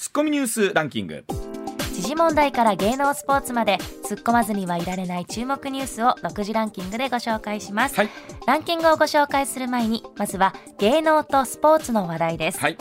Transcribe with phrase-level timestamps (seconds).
[0.00, 1.26] ツッコミニュースランキング。
[1.92, 8.08] 時事問題から芸能スポーツまで突っ込まずにはいられない注目ニュースを6時ランキングでご紹介します、はい。
[8.46, 12.78] ランキングをご紹介する前にまずは芸能とスポーツの話題です、はい。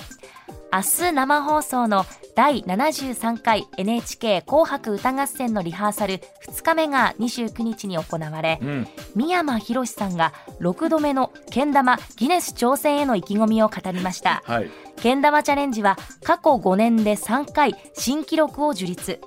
[0.72, 2.06] 明日生放送の
[2.36, 8.88] 第73回 NHK 紅白歌合戦のリハーサル2日目が29日に行われ、うん。
[9.16, 10.32] 三山ひろしさんが
[10.62, 14.42] 6度目のけん玉ギネス挑戦への意気込みを語りました。
[14.46, 14.72] はい
[15.02, 19.22] けん玉チャレンジは過去5年で3回新記録を樹立。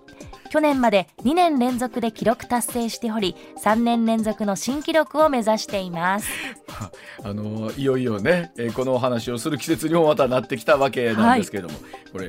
[0.51, 6.29] 去年まで2年連続で記録達成しており3年連続の新記録を目指しています。
[7.25, 11.79] あのいよいよね、えーこのお話をする季節にもまたなってきたわけなんですけれども、
[12.12, 12.29] これ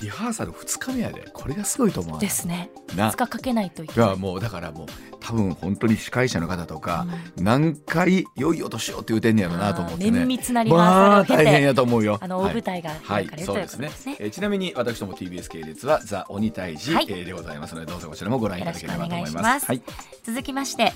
[0.00, 1.28] リハーサル2日目やで。
[1.32, 2.12] これがすごいと思う。
[2.14, 2.70] なですね。
[2.96, 3.10] な。
[3.10, 4.10] 2日かけないといいけない。
[4.10, 4.86] やもうだからもう
[5.20, 7.06] 多分本当に司会者の方とか、
[7.36, 10.10] 何回良い音しようって言うてんねやろなと思ってね。
[10.10, 12.18] 綿密なリハーまサルを経あ大変てやと思うよ。
[12.20, 13.88] あの大舞台がはい、開かれるというそうですね。
[13.88, 14.16] ことですね。
[14.20, 19.66] えーちなみに私ども TBS 系列はザ・鬼退治、でございますのでどうぞこちらもご覧いただければと思います。
[19.66, 19.82] はい、
[20.24, 20.92] 続きまして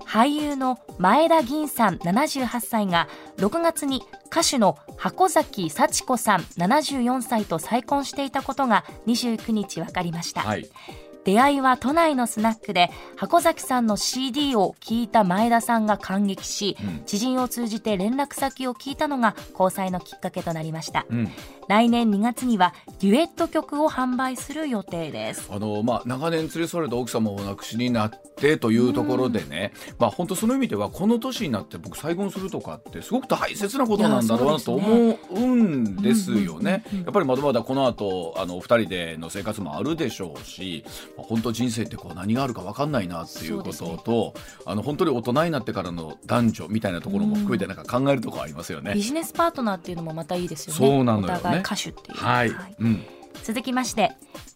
[0.00, 10.68] 俳優の前田銀さん78歳が6月に歌手の箱崎幸子さん74歳と再婚していたことが29日分かりました、はい。
[11.24, 17.04] 出会いは都内のスナックで箱崎さんの CD を聞いた前田さんが感激し、うん。
[17.04, 21.30] 知人を通じて連絡先を聞いたのが交際のきっかけとなりました、うん、
[21.68, 25.48] 来年2月にはデュエット曲を販売する予定です。
[25.50, 36.84] あのまあ、長年連れ添われた奥様をお亡くしになってというところでね、まあ、本当その意味ではこの年になって僕再婚するとかってすごく大切なことなんだろうなと思うんですよね。
[36.92, 40.84] やっぱりまだまだこの後あのお二人での生活もあるでしょうし、
[41.16, 44.34] まあ本当人生ってこう何があるか分かんないなっていうことと、
[44.66, 48.94] あの本当に大人になってからの男女みたいなところも含めてなんか考えるところありますよね。
[48.94, 49.02] ビ。
[49.02, 50.78] ジネスパートナーっていうのもまたいいですよね。
[50.78, 52.18] そうなのよね歌手っていう。
[52.18, 53.04] はい、うん。
[53.42, 54.12] 続きまして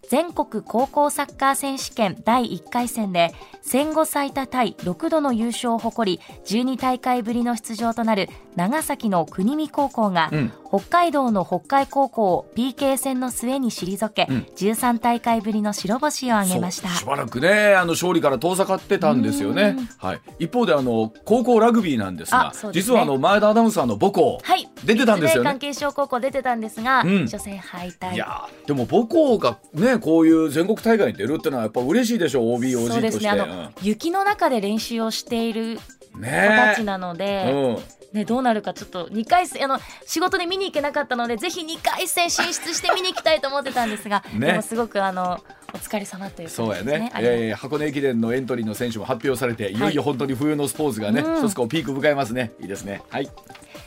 [0.08, 10.52] 全国高校サッカー選手権第1回戦で戦後最多タイ6度の優勝を誇り12大会ぶりの出場となる長崎の国見高校が、うん。
[10.68, 14.46] 北海道の北海高校を PK 戦の末に退け、うん。
[14.56, 16.88] 13大会ぶりの白星を挙げました。
[16.88, 22.70] しばらくねあの勝利から遠ざかってたんですよね、はい、一方であの高校ラグビーなんですがね。
[22.72, 24.68] 実はあの前田アナウンサーの母校、はい。
[24.84, 25.50] 出てたんですよね。
[25.50, 27.24] 関係小高校出てたんですが、うん。
[27.26, 28.14] 初戦敗退。
[28.14, 33.34] いやーでも母校がねこういう全国大会に出るっていうのはやっぱ嬉しいでしょう OB、OG そうですとして。
[33.34, 45.38] ねあの、雪の中で練習をしているうん子ねたちなので、うんね、どうなるかちょっと2回戦あの仕事で見に行けなかったのでぜひ2回戦進出して見に行きたいと思ってたんですが、ねでもすごくあの
[45.74, 47.12] お疲れ様というそうやね。。
[47.16, 52.52] えー箱根駅伝のエントリーの選手も発表されて、いよいよ本当に冬のスポーツがね、うん一つこうピーク迎えますね。
[52.60, 53.02] いいですね。
[53.10, 53.28] はい。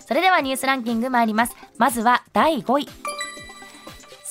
[0.07, 1.55] それではニュースランキング参ります。
[1.79, 3.10] まずは第5位。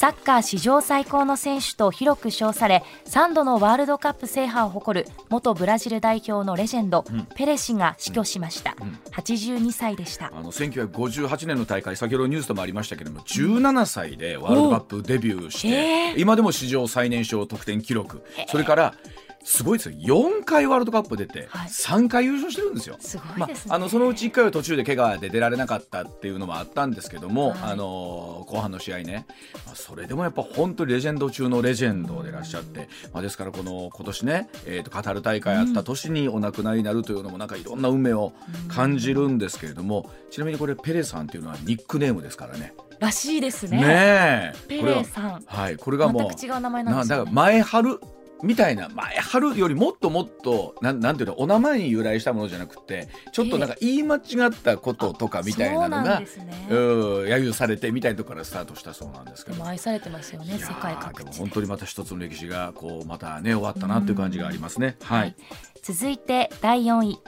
[0.00, 7.28] サッカー史上最高の選手と広く称され3度のワールドカップ制覇を誇る元ブラジル代表のレジェンド、ん。
[7.34, 8.75] ペレ氏が死去しました、ん。
[9.12, 10.33] 82歳でした。
[10.34, 18.22] あの1958年の大会先ほどニュースでもありましたけれども17歳でワールドカップデビューして、今でも史上最年少得点記録。
[18.49, 18.94] それから
[19.42, 19.96] すごいですよ。
[19.96, 21.68] 4回ワールドカップ出てはい。
[21.68, 22.96] 3回優勝してるんですよ。
[23.00, 27.58] すごまいですね、あ、あのそのうち1回は途中で怪我で出られなかったっていうのもあったんですけども、はい。
[27.62, 29.26] あの後半の試合ね、
[29.66, 38.32] まあそれでもやっぱ本当にレジェンド中のレジェンドでいらっしゃって、まあ、ですからこの今年ね、えー、とカタール大会あった年にお亡くなりになるというのもなんかいろんな運命を
[38.68, 42.74] 感じるんですけれども、ちなみにこれペレさんっていうのはニックネームですからね。
[42.98, 43.78] らしいですね。
[43.78, 44.54] ねえ。
[44.68, 45.42] ペレさん。
[45.46, 48.00] はい、これがもう全く違う名前なんですよ、なだからね、前春
[48.42, 54.18] みたいな前春よりもっともっとなんなんていうのお名前に由来したものじゃなくてちょっとなんか言い間違
[54.48, 56.78] ったこととかみたいなのがんですねうん
[57.24, 59.64] 揶揄されてみたいなところからスタートしたそうなんですけど。
[59.64, 64.96] 愛されてますよね世界各地本当にまた一つの歴史がこうまたね終わったなっていう感じがありますね。
[65.02, 65.34] はい。
[65.82, 67.18] 続いて第4位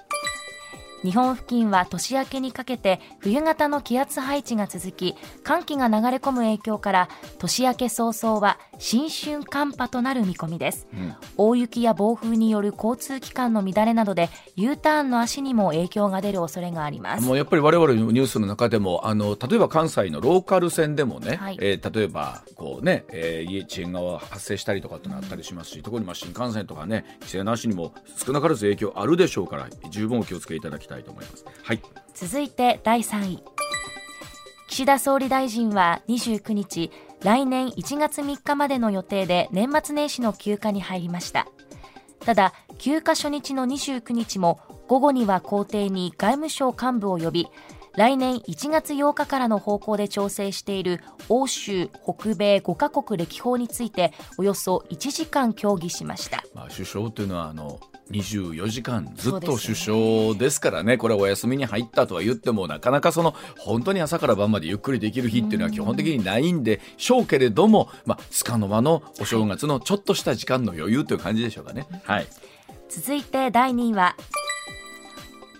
[1.02, 7.08] 日本付近は年明けにかけて冬型の気圧配置が続き寒気が流れ込む影響から
[7.38, 10.88] 年明け早々は新春寒波となる見込みです。
[10.92, 11.14] うん。
[11.36, 17.24] 大雪や暴風による交通機関の乱れなどで U ターンの足にも影響が出る恐れがあります。
[17.24, 21.58] もうやっぱり我々のニュースの中でもあの例えば関西のローカル線でもね、はい。
[21.60, 31.44] えー例えばこうね、えー、家遅延が発生したりとかってのあったりしますし、特にまあ新幹線とかね規制なしにも少なからず影響あるでしょうから十分お気をつけいただきたいと思います。
[31.62, 31.80] はい。
[32.14, 33.42] 続いて第3位。
[34.66, 36.90] 岸田総理大臣は29日
[37.22, 41.46] 来年1月3日までの予定で年末年始の休暇に入りました
[42.20, 47.46] ただ休暇初日の29日も午後には公邸に外務省幹部を呼び
[47.96, 56.42] 来年1月8日からの方向で調整している欧州、北米5カ国歴訪についておよそ1時間協議しました。
[56.54, 57.80] まあ、首相というのはあの
[58.10, 71.86] 24時間ずっと首相ですからねこれはお休みに入ったとは言ってもなかなかその本当に朝から晩までゆっくりできる日っていうのは基本的にないんでしょうけれども、まあ、つかの間のお正月のちょっとした時間の余裕という感じでしょうかね。
[72.04, 72.26] はい、
[72.88, 74.16] 続いて第2位は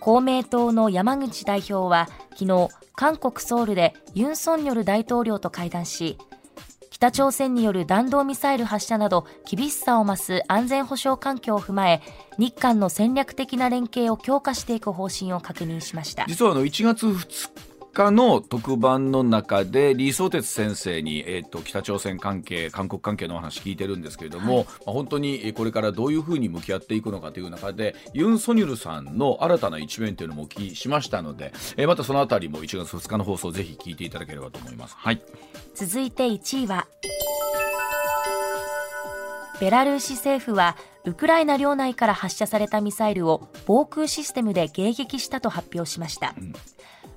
[0.00, 6.19] 公明党の山口代表は昨日韓国ソウルでユン・ソンニョル大統領と会談し
[7.02, 12.00] 北朝鮮による弾道ミサイル発射など厳しさを増す安全保障環境を踏まえ
[12.38, 16.26] 日韓の戦略的な連携を強化していく方針を確認しました。
[16.28, 34.97] 実はあの1月2日の特番の中で李相哲先生に、えーと、北朝鮮関係韓国関係のお話聞いてるんですけれども、はい、まあ、本当にこれからどういうふうに向き合っていくのかという中でユン・ソニョルさんの新たな一面というのもお聞きしましたので、えー、またそのあたりも1月2日の放送ぜひ聞いていただければと思います。
[34.97, 35.21] はい、
[35.75, 36.87] 続いて1位は
[39.61, 46.53] ベラルーシ政府はウクライナ領内から発射されたミサイルを防空システムで迎撃したと発表しました、うん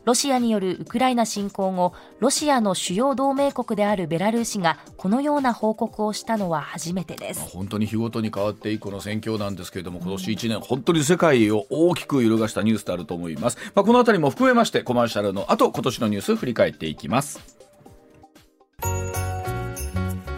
[0.06, 7.42] ロシアによるウクライナ侵攻後、ロシアの主要同盟国であるベラルーシがこのような報告をしたのは初めてです。
[7.50, 13.58] 本当に日ごとに変わっていくこの戦況なんですけれども、今年1年、本当に世界を大きく揺るがしたニュースであると思います。
[13.74, 17.56] まあ、このあたりも含めまして、コマーシャルの後、今年のニュース振り返っていきます。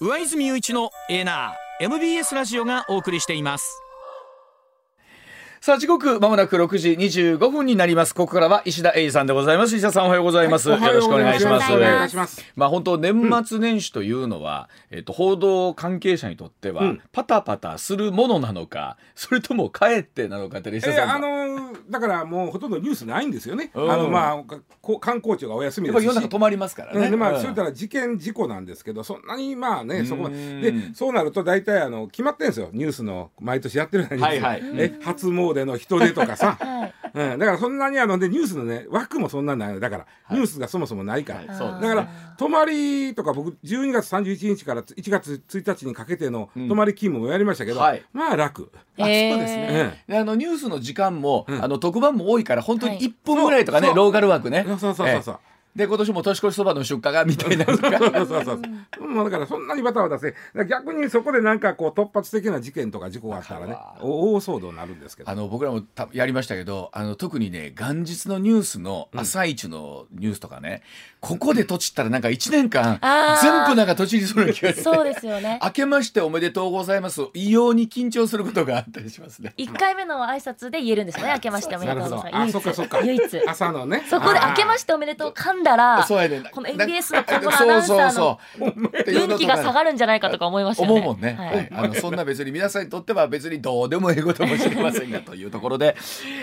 [0.00, 3.83] 上泉雄一のエーナー MBS ラジオがお送りしています。
[5.64, 8.14] さあ時刻まもなく6時25分になります。
[8.14, 9.74] ここからは石田英さんでございます。
[9.74, 12.44] 石田さんおはようございます、はい、よろしくお願いします。
[12.54, 24.44] まあ本当年末年始というのは、うん、えっと報道関係者にとっては、うん、パタパタするものなのかそれともかえってなのかって石田さん、えー、あのー、だからもうほとんどニュースないんですよね、うん、あのまあ
[25.00, 26.06] 観光庁がお休みですし。
[26.06, 32.68] 世の中止まりますからね、でまあそういったら事件事故なんですけどそんなにまあねそこでそうなると大体あの決まってるんですよ。
[32.74, 36.58] ニュースの毎年やってるはいはい、え初詣での人手とかさ、
[37.14, 39.74] うん、だからそんなにあのでニュースのね枠もそんなない。
[39.74, 47.80] のだから、ニュースがそもそもないから、だから泊まりとか僕12月31日から1月1日にかけての泊まり勤務もやりましたけど、
[48.12, 48.70] まあ楽。
[48.96, 54.64] あそうですね、あのニュースの時間も、あの特番も多いから本当に1分ぐらいとかね、ローカル枠ね。
[54.66, 55.38] そうそうそうそう。
[55.76, 57.86] で今年も年越しそばの出荷がみたいなそうそ
[58.22, 59.08] うそうそう。
[59.08, 60.34] もうだからそんなにバタバタして
[60.66, 65.30] 逆にそこでなんかこう突発的な事件とか事故があったらね大騒動になるんですけど。
[65.30, 70.82] あの僕らもたやりましたけどあの特にね元日のニュースの朝一のニュースとかね、
[71.22, 73.00] うん、ここでとちったらなんか1年間
[73.42, 75.58] 全部なんかとちりそうな気がしてそうですよね。
[75.62, 77.22] 明けましておめでとうございます。
[77.34, 79.54] 異様に緊張することがあったりしますね。
[79.58, 81.32] 1回目の挨拶で言えるんですよね。
[81.34, 82.48] 明けましておめでとうございます。
[82.50, 83.00] あそっかそっか。
[83.00, 83.48] 唯一。
[83.48, 84.04] 朝のね。
[84.08, 88.38] そこで明けましておめでとう噛んだらそうやねこの MBS の今後のアナウンサーの
[89.28, 90.92] 運気が下がるんじゃないかとか思いましたね。
[90.92, 91.34] 思うもんね。
[91.34, 95.96] はい、あのそんな別に皆さんにとっては別にどうでもいいことかもしれませんがというところで、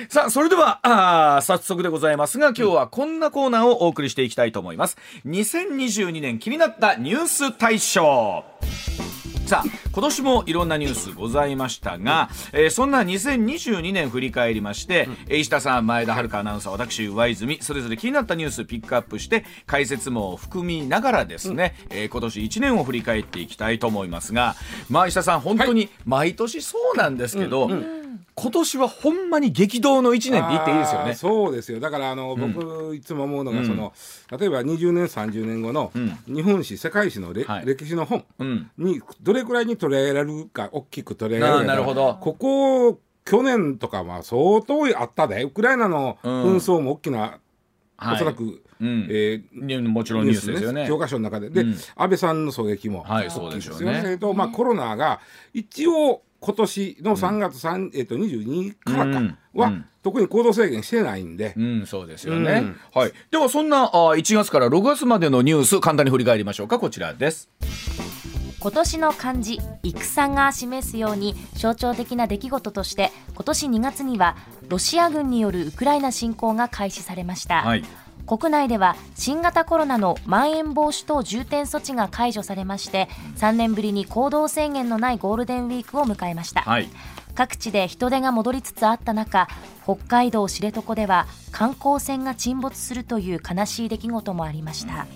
[0.09, 4.97] さあそれではあ早速でございますが今日はこんなコーナーをお送りしていきたいと思います。
[5.25, 8.43] 2022年気になったニュース大賞。
[9.51, 24.55] さあ今年もいろんなニュースございましたが、えー、そんな2022年振り返りまして、うん、石田さん前田遥アナウンサー私上泉それぞれ気になったニュースピックアップして解説も含みながらですね、うん、えー、今年1年を振り返っていきたいと思いますが
[24.89, 28.00] まあ石田さん本当に毎年そうなんですけど、はいうんうん
[28.41, 31.13] 今年はほんまに激動の1年って言っていいですよね。
[31.13, 31.79] そうですよ。
[31.79, 33.93] だからあの、うん、僕いつも思うのがその、
[34.31, 35.91] うん、例えば20年30年後の
[36.25, 38.25] 日本史世界史のれ、はい、歴史の本
[38.79, 41.73] にどれくらいに取り上げられるか大きく取り上げられるか。
[41.73, 42.17] なるほど。
[42.19, 45.43] ここ去年とかは相当あったで。
[45.43, 47.37] ウクライナの紛争も大きな、
[48.01, 50.87] うん、おそらく、うん、えー、もちろんニュースですよね。
[50.87, 51.51] 教科書の中で。
[51.51, 54.17] で、うん、安倍さんの狙撃も大きいですよね。
[54.17, 55.19] と、まあ、コロナが
[55.53, 66.79] 一応今年の3月3、うん、えっと、22からかは、うん、特に行動制限してないんで、うん、そうですよね、はい、ではそんなあ1月から6月までのニュース簡単に振り返りましょうか。
[66.79, 67.49] こちらです。
[68.59, 74.35] 今年の漢字戦が示すように象徴的な出来事として今年2月には
[74.67, 77.83] ロシア軍によるウクライナ侵攻が開始されました、はい
[78.31, 86.87] 国内では新型コロナのまん延防止等重点措置が解除されまして3年ぶりに行動制限のないゴールデンウィークを迎えました、はい、
[87.35, 89.49] 各地で人出が戻りつつあった中
[89.83, 95.07] 北海道知床では観光船が沈没するという悲しい出来事もありました、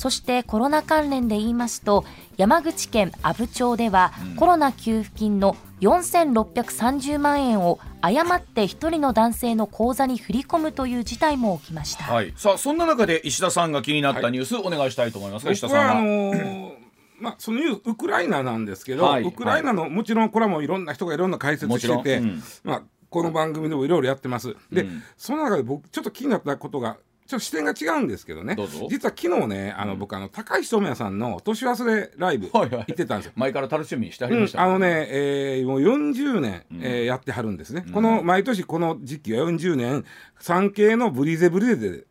[0.00, 2.06] そしてコロナ関連で言いますと
[2.38, 15.92] 山口県阿武町では、コロナ給付金の4630万円を誤って一人の男性の口座に振り込むという事態も起きました、はい、さあそんな中で石田さんが気になったニュース、はい、お願いしたいと思います石田さんは。
[15.92, 16.72] あのー
[17.18, 24.56] まあ、そのニュースウクライナなんですけど、はい、ウクライナの、もちろんこれはもういろんな人がいろんな解説してて、うん、まあ、この番組でもいろいろやってます。
[24.72, 26.96] で、うん、その中で僕ちょっと気になったことが
[27.30, 28.56] ちょっと視点が違うんですけどね。
[28.88, 40.04] 実は昨日ねあの、僕あの高石智也さんの年忘れライブ行ってたんですよ、前から楽しみにしてはりました、うん、あのね、えー、もう40年、うん、えー、やってはるんですね、この毎年この時期は40年
[40.40, 42.04] 産経のブリゼブリゼで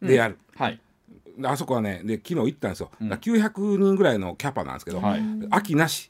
[0.00, 0.80] でやる、はい。
[1.44, 5.20] あそこはねで昨日行ったんですよ、うん、900人ぐらいのキャパなんですけど、はい、
[5.50, 6.09] 秋なし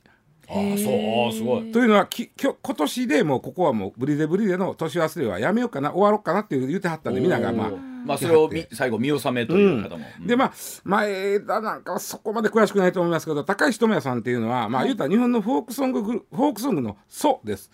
[0.50, 1.32] あそう。
[1.32, 1.72] すごい。
[1.72, 7.70] というのはききょ今年でもうここはもうブリデブリデの年忘れはやめようかな終わろうかなって言ってはったんでみんながまあ
[8.04, 10.52] まあそれを最後見納めという方も、うん、でまあ
[10.84, 17.70] 前田なんかはそこまで詳しくないと思いますけど高石智也さんっていうのはまあ言うたら日本のフォークソングフォークソングの祖です。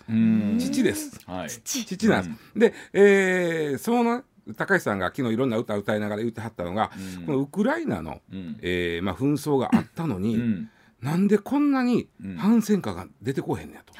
[0.58, 2.08] 父です、はい、父。
[2.08, 4.22] なんです、うん、で、えー、その
[4.56, 10.70] 高橋さんが昨日いろんな歌を歌いながら言ってはったのが、うん、このウクライナの、うん、えー、まあ、紛争があったのに、うん
[11.02, 13.92] なんでこんなに反戦歌が出てこへんねやと。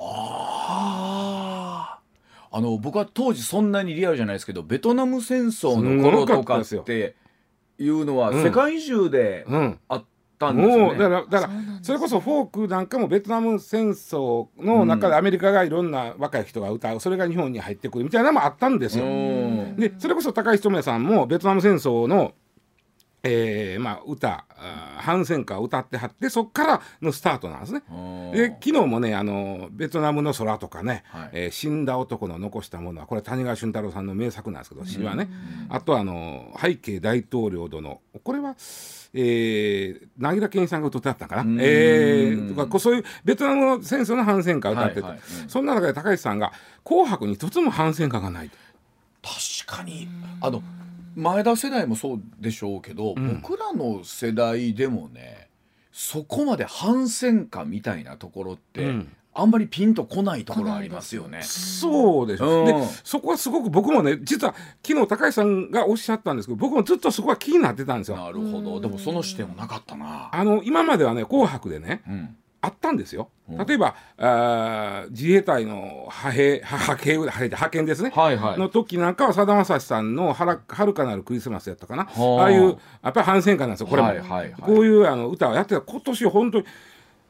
[0.00, 1.98] あ
[2.50, 7.16] あの僕は当時そんなにリアルじゃないですけどベトナム戦争の頃とかって
[7.78, 9.46] いうのは世界中で
[9.88, 10.04] あっ
[10.38, 19.04] たんですよね、うんうん、だからだからそれこそフォークなんかもベトナム戦争の中でアメリカがいろんな若い人が歌うそれが日本に入ってくるみたいなのもあったんですよ。
[19.78, 22.34] でそれこそ高石智也さんもベトナム戦争の
[23.24, 24.44] えーまあ、歌
[25.02, 27.82] 反戦歌を歌ってはってそこからのスタートなんですね。
[28.32, 35.28] で昨日もねあのベトナムの空とかね、はい、えー、死んだ男の残したものはこれ谷川俊太郎さんの名作なんですけど詩はね、
[35.68, 38.00] あとあの背景大統領殿。
[38.22, 38.54] これは、
[39.14, 45.20] えー、凪良健さんが歌ってあったかな、えー、とかそういうベトナムの戦争の反戦歌を歌ってて、はいはい。
[45.42, 46.52] うん、そんな中で高橋さんが
[46.84, 48.50] 「紅白」に一つも反戦歌がない
[49.22, 50.08] 確かに。
[50.40, 50.62] あの
[51.14, 55.48] 前田世代もそうでしょうけど、うん、僕らの世代でもね
[55.92, 61.42] そこまで反戦歌みたいなところって、うん、あんまりピンとこないところありますよね。
[61.42, 64.54] そうでしょ、うん、でそこはすごく僕もね実は
[64.86, 68.16] 昨日高橋さんがおっしゃったんですけど僕もずっとそこは気になってたんですよ。
[68.16, 70.30] なるほどでもその視点はなかったな。
[70.32, 73.28] あの今まではね「紅白」でね、うんあったんですよ。
[73.66, 82.04] 例えば、あ自衛隊の派兵派兵派遣ですね、はいはい、の時なんかはさだまさしさんのはら「はるかなるクリスマス」やったかな。
[82.04, 86.64] ああいうやっぱり反戦歌なんですよこれも、はいはいはい、こういうあの歌をやってた今年本当に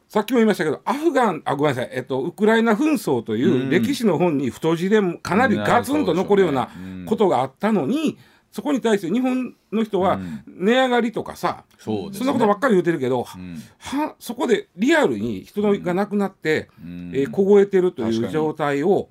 [0.06, 6.68] さっきも言いましたけどアフガンあごめんなさい、えっと、ウクライナ紛争という歴史の本に太字でもかなりガツンと残るような
[7.06, 8.18] ことがあったのに。
[8.52, 19.08] そこに対して日本の人は値上がりとかさ、うん、そんなことばっかり言ってるけど、うん、はそこでリアルに人が亡くなって、うん、えー、凍えてるという状態を、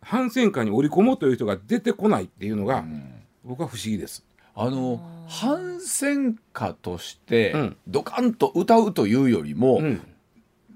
[0.00, 2.84] 反戦歌に織り込もうという人が出てこないっていうのが、
[3.44, 4.24] 僕は不思議です。
[4.54, 7.54] あの反戦歌として
[7.86, 9.80] ドカンと歌うというよりも、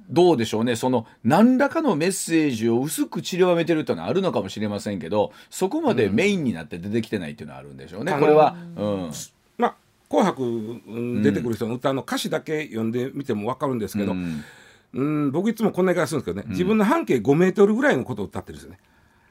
[0.09, 0.77] どうでしょうね。
[0.77, 8.57] その何らかのメッセージを薄く散りばめてるというのはあるのかもしれませんけどそこまでメインになって出てきてないっていうのはあるんでしょうね、うん、これは。
[8.77, 9.11] うん、
[9.59, 9.75] まあ
[10.09, 14.45] 紅白出てくる人の歌の歌詞だけ読んでみても分かるんですけど、うん、
[14.95, 18.79] うん僕いつもこんな言い方するんですけどね、自分の半径5メートルぐらいのことを歌ってるんですよね。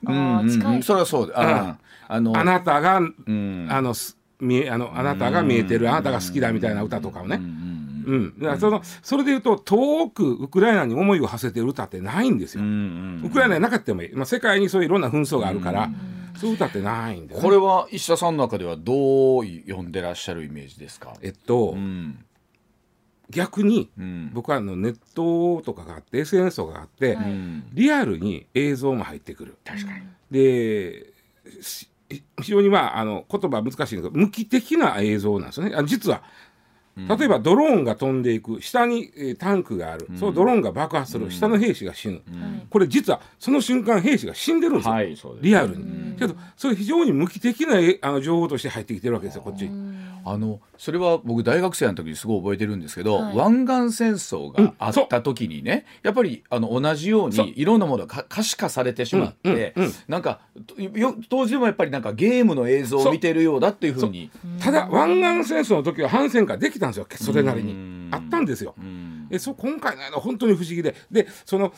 [0.04, 0.44] うんう
[0.78, 1.78] ん、それはそうあ
[2.08, 3.96] あのあなたが、うん、あの
[4.40, 7.75] 見あのあなたが見えてる、あなたが好きだみたいな歌とかをね、うん
[8.06, 12.64] うん、そのそれでいうと遠くウクライナに思いを馳せてる歌ってないんですよ。
[12.64, 15.90] ウクライナになかったもいい、まあ、世界にそういういろんな紛争があるから。
[16.38, 21.14] そういう歌ってないんで、ね、これは石田さんの中ではどう読んでらっしゃるイメージですか？
[21.22, 22.26] えっと、うん、
[23.30, 27.18] 逆に、うん、僕はあのネットとかがあって SNS とかがあって、
[27.72, 29.56] リアルに映像も入ってくる。
[29.64, 30.04] 確かに。
[30.30, 31.14] で
[32.42, 35.74] 非常にまああの言葉は難しいけど無機的な映像なんですよね。
[35.74, 36.22] あ実は
[36.98, 42.22] 例えばドローンが飛んでいく下に、えー、タンクがある、そのドローンが爆発する、下の兵士が死ぬ、
[42.70, 46.16] これ実はその瞬間兵士が死んでるんですよ、はい、リアルに。
[46.18, 49.70] けどそれ非常に無機的なあの情報として入ってきてるわけですよこっち。
[50.28, 60.40] あのそれは僕大学生の時にすごい覚えてるんですけど、はい、湾岸戦争があった時にね、うん、やっぱりあの同じようにいろんなものが可視化されてしまって、うんうん、なんか
[61.30, 64.32] 当時でもやっぱりなんかゲームの映像を見てるようだっていうふうに。
[64.60, 68.10] ただ湾岸戦争の時は反戦ができたんですよそれなりに。
[68.12, 68.76] あったんですよ。
[69.30, 70.96] えそ今回のは本当に不思議で。
[71.12, 71.74] でその、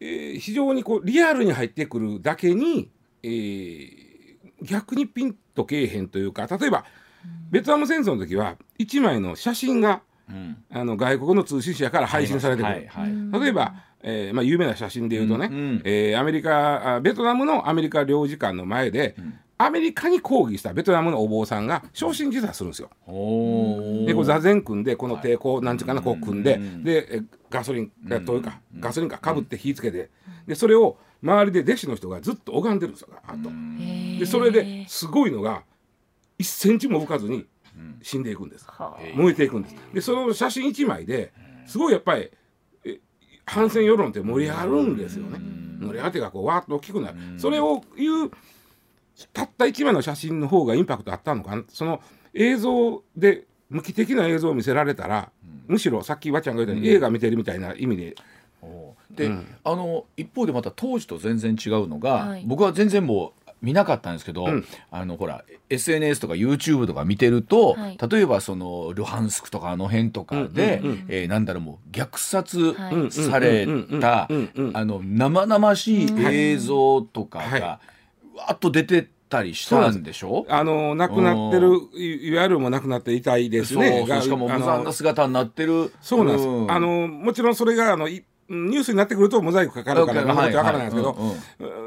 [0.00, 2.90] えー、非常にこうリアルに入ってくるだけに、
[3.22, 4.30] えー、
[4.62, 6.84] 逆にピンとけえへんというか例えば
[7.50, 22.88] ベトナム戦争の時は1枚の写真が、うん、あの外国の通信社から配信されてくる、はいはい、例えば、えーまあ、有名な写真でいうとね、うんうん、えー、アメリカベトナムのアメリカ領事館の前で、うん、アメリカに抗議したベトナムのお坊さんが焼身自殺するんですよ。
[24.06, 27.90] でこう座禅組んでこの抵抗なんちゅうかなこう組んで、でガソリン
[28.24, 30.08] というかガソリンかかぶって火つけて
[30.46, 33.50] でそれを周りで弟子の人がずっと拝んでるんですよあと。
[34.18, 35.62] でそれですごいのが
[36.38, 37.44] 1センチも動かずに
[38.00, 38.66] 死んでいくんです、
[39.14, 39.76] 燃えていくんです。
[39.92, 41.34] でその写真1枚で
[41.66, 42.30] すごいやっぱり
[43.44, 45.38] 反戦世論って盛り上がるんですよね。
[45.80, 47.18] 盛り上がってがこうわーっと大きくなる。
[47.36, 48.30] それを言う
[49.32, 51.62] たった1枚の写真の方がインパクトあったのかな？
[51.68, 52.00] その
[52.34, 55.30] 映像で無機的な映像を見せられたら、
[55.66, 58.16] むしろさっきわちゃんが言ったように、映画見てるみたいな意味で。
[59.10, 72.74] で、うん、あの一方でまた当時と全然違うのが、はい、僕は全然もう見なかったんですけど、うん、あのほら SNS とか YouTube とか見てると、はい、例えばそのルハンスクとかあの辺とかで、うんうん、えー、なんだろうもう虐殺
[73.10, 73.66] され
[74.00, 74.28] た
[74.74, 77.80] あの生々しい映像とかが
[78.48, 80.44] わっと出てたりしたんでしょ？
[80.48, 84.04] あの亡くなってるいわゆるも亡くなっていたいですね。
[84.22, 85.92] しかも無残な姿になってる。
[86.00, 91.16] そうなんです、あのもちろんそれがあの一ニュースになってくるとモザイクかかるから分からないですけど、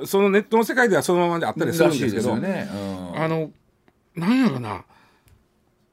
[0.06, 2.70] そのネットの世界ではそのままであったりするんですけど、ね。
[3.14, 3.52] うん、あの
[4.16, 4.86] なんやろな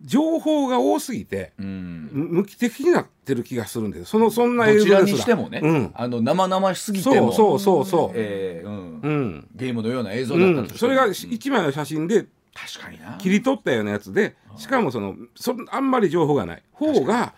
[0.02, 7.32] 情報が多すぎて、うん、無機的になってる気がするんですそのそんな映像ですにしてもね、うん、あの生々しすぎても。
[7.32, 9.00] そうそうそうそう、えーうん。
[9.02, 13.18] うん、ゲームのような映像だったと、うん、それが一枚の写真で確かにな。
[13.18, 16.62] 切り取ったようなやつでしかもそのそあんまり情報がない。
[16.72, 17.34] 方が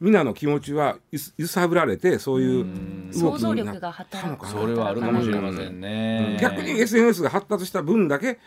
[0.00, 0.96] 皆の気持ちは
[1.36, 8.38] 揺さぶられてそういう想像力が働くそれはあるかもしれませんね、逆に SNS が発達した分だけ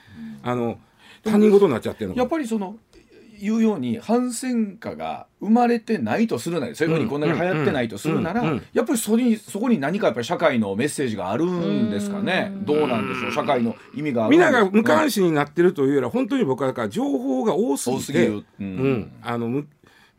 [0.42, 0.80] あの
[1.24, 2.76] 他人事になっちゃってるのやっぱりその
[3.44, 12.52] いうように反戦歌が生まれてないとするなりそういうふうにこんなに流行ってないとするなら、やっぱりそこにそこに何かやっぱり社会のメッセージがあるんですかね。
[12.62, 18.28] どうなんでしょう社会の意味があるみんなが無関心になってるというよりは本当に僕はだから情報が多すぎて
[18.60, 19.64] うん、あの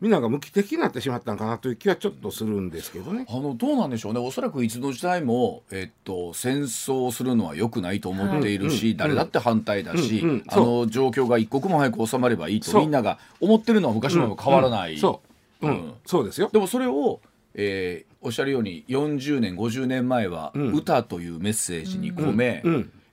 [0.01, 3.25] みんなが無機的になってしまったのかなという気はちょっとするんですけどね。
[3.29, 4.19] あのどうなんでしょうね。
[4.19, 14.97] おそらくいつの時代も、えっと、戦争をするのはよくないと思っているし、はい、誰だって反対だし、うんうん、あの状況が一刻も早く収まればいいとみんなが思ってるのは昔も変わらない。
[14.97, 15.21] そ
[15.61, 15.93] う、うん。
[16.05, 16.49] そうですよ。
[16.51, 17.21] でもそれを、
[17.53, 22.63] えー、おっしゃるように40年50年前は歌というメッセージに込め、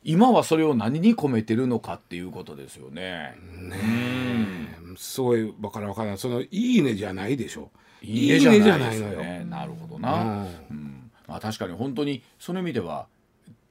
[0.03, 3.37] 今はそれを何に込めてるのかっていうことですよね。
[3.57, 7.71] ねすごい分から分からないその「いいね」じゃないでしょ。
[8.03, 9.45] いいねじゃないのよ。
[9.45, 10.23] なるほどな。
[10.23, 10.31] うん、
[10.71, 13.07] うん、まあ、確かに本当にその意味では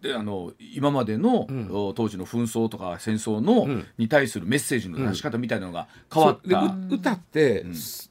[0.01, 6.67] であの今までの、うん、当時の紛争とか戦争の、うん、に対するメッセージの出し方みたいなのが変わった、う。
[6.69, 7.65] ん、歌って、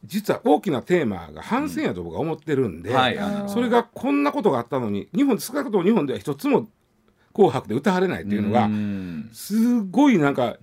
[0.04, 3.18] 実は大きなテーマが反戦やと僕は思ってるんで、はい、
[3.48, 6.68] それがこんなことがあったのに日本少なくとも日本では一つも
[7.32, 8.68] 紅白で歌われないっていうのが
[9.32, 10.56] すごいなんか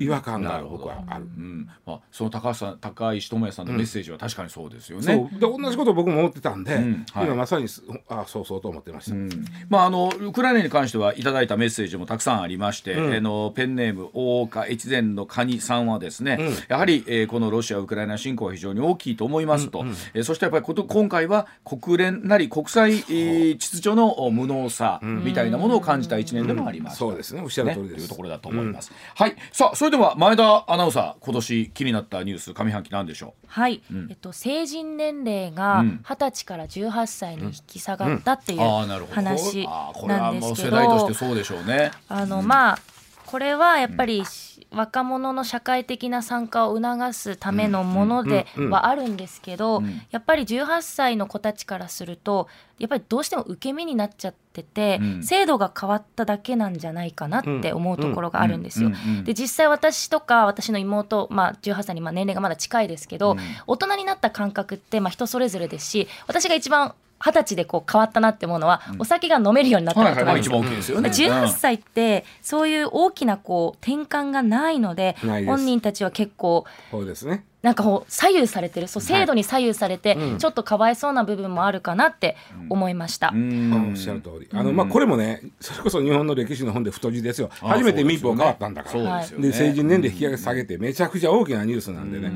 [0.00, 1.68] 違和感が僕はある、うん。
[1.86, 5.36] まあ、その高橋さん高石智也さんのメッセージは確かにそうですよね、う。
[5.36, 7.06] ん、で同じこと僕も思ってたんで、うん。
[7.12, 7.66] はい、今まさに
[8.08, 9.36] あそうそうと思ってました、
[9.68, 19.88] まあ、あのウクライナに関してはいただいたメッセージもたくさんありまして、あのペンネーム大岡越前のカニさんはですね、やはり、えー、このロシア・ウクライナ侵攻は非常に大きいと思いますと、うん。
[19.88, 27.42] うん、えー、そしてやっぱりこと今回は国連なり国際、えー、秩序の無能さみたいなものを感じ感じた一年でもあります、そうですね。
[27.42, 29.36] おっしゃる通りです、ね、というところだと思います、はい。
[29.52, 33.46] さあそれでは前田アナウンサー今年気になったニュース上半期なんでしょう。
[33.46, 39.66] はい、えっと成人年齢が二十歳から十八歳に引き下がったっていう話
[40.06, 41.90] なんですけど、世代としてそうでしょうね。
[42.08, 42.78] あの、まあ
[43.26, 44.24] これはやっぱり、
[44.70, 52.48] 若者の社会的な参加を促すためのものではあるんですけど、やっぱり18歳の子たちからすると
[52.80, 58.90] やっぱりどうしても受け身になっちゃってて、うん、制度が変わっただけなんじゃないかなって思うところがあるんですよ。
[59.24, 70.90] で実際私とか私の妹、まあ、18歳にまあ年齢がまだ近いですけど、うん、大人になった感覚ってまあ人それぞれですし私が一番二十歳でこう変わったなって思うのは、お酒が飲めるようになったことなんです。
[70.90, 71.00] よ。
[71.00, 77.44] 18歳ってそういう大きなこう転換がないので本人たちは結構そうですね。
[77.62, 82.36] なんかこう左右されてるそう制度に左右されて、ちょっとかわいそうな部分もあるかなって
[82.70, 83.32] 思いました。
[83.34, 84.48] うん、おっしゃる通り。
[84.50, 87.50] あの、まあ、これもねそれこそ日本の歴史の本で太字ですよ。
[87.60, 92.32] 初めて民法変わったんだから、で成人年齢引き上げ下げてめちゃくちゃ大きなニュースなんでね。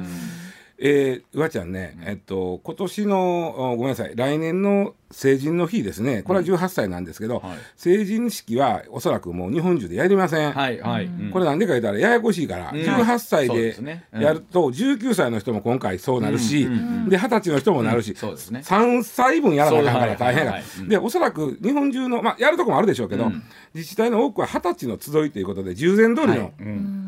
[0.87, 6.23] えー、わちゃんね、えっと、今年のごめんなさい来年の成人の日ですね。
[6.23, 13.77] これは18歳なんですけど、はい、成人式はおそらくもう日本中でやりません、はいはい、これなんでか言ったらややこしいから、うん、18歳で
[14.12, 23.33] やると19歳の人も今回そうなるし、うん、で20歳の人もなるし、うん、そうですね、3歳分やらなあかんから大変が、でおそらく日本中の、まあ、やるとこもあるでしょうけど、
[23.73, 26.53] 自治体の多くは20歳の集いということで従前通りの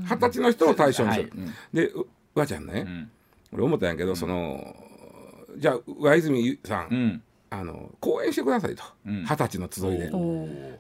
[0.06, 1.32] 20歳の人を対象にする、
[1.74, 1.92] で
[2.34, 3.08] わちゃんね、
[3.52, 4.74] 俺思ったんやけど、その
[5.58, 8.82] じゃあ上泉さん、あの講演してくださいと。
[9.04, 10.10] 二十、歳の集いで、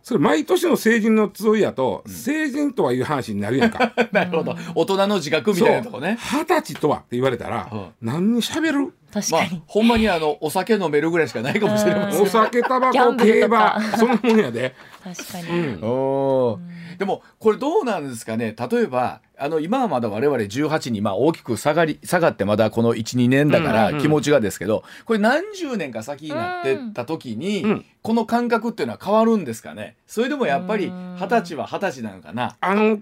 [0.02, 3.92] それ毎年の成人の集いやと、成人とはいう話になるやんか。
[4.12, 4.54] なるほど。
[4.74, 6.18] 大人の自覚みたいなとこね。
[6.20, 7.70] 二十歳とはって言われたら、
[8.02, 8.92] 何にしゃべる？
[9.12, 12.22] 確かに、まあ、ほんまにあのお酒飲めるぐらいしかないかもしれません。
[12.22, 14.74] お酒タバコ競馬そんなもんやで
[15.14, 16.58] 確かに、うん、お
[16.98, 18.56] でもこれどうなんですかね？
[18.70, 29.96] 例えばあの今はまだ我々18にまあ大きく下がり下がってまだこの12年だから気持ちがですけど、これ何十年か先になってった時に、この感覚っていうのは変わるんですかね？
[30.06, 32.56] それでもやっぱり二十歳は二十歳なのかな？
[32.60, 32.98] あの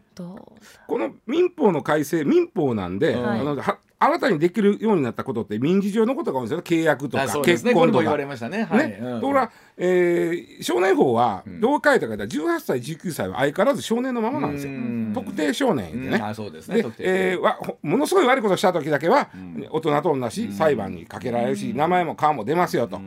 [0.86, 8.02] この民法の改正民法なんで、あのは新たにできるようになったことって民事上のことが多いんですよ契約とか、ね、結婚とか。
[8.02, 8.64] 言われましたね。
[8.64, 14.72] はい、ね、うん、ところが、えー、少年法はどう書いたかと18歳19歳は相変わらず少年のままなんですよ。
[15.14, 16.16] 特定少年でね。
[16.22, 16.82] あそうですね。
[16.82, 19.30] で、えー、わものすごい悪いことした時だけは、
[19.70, 23.00] 大人と同じ裁判にかけられるし、名前も顔も出ますよと。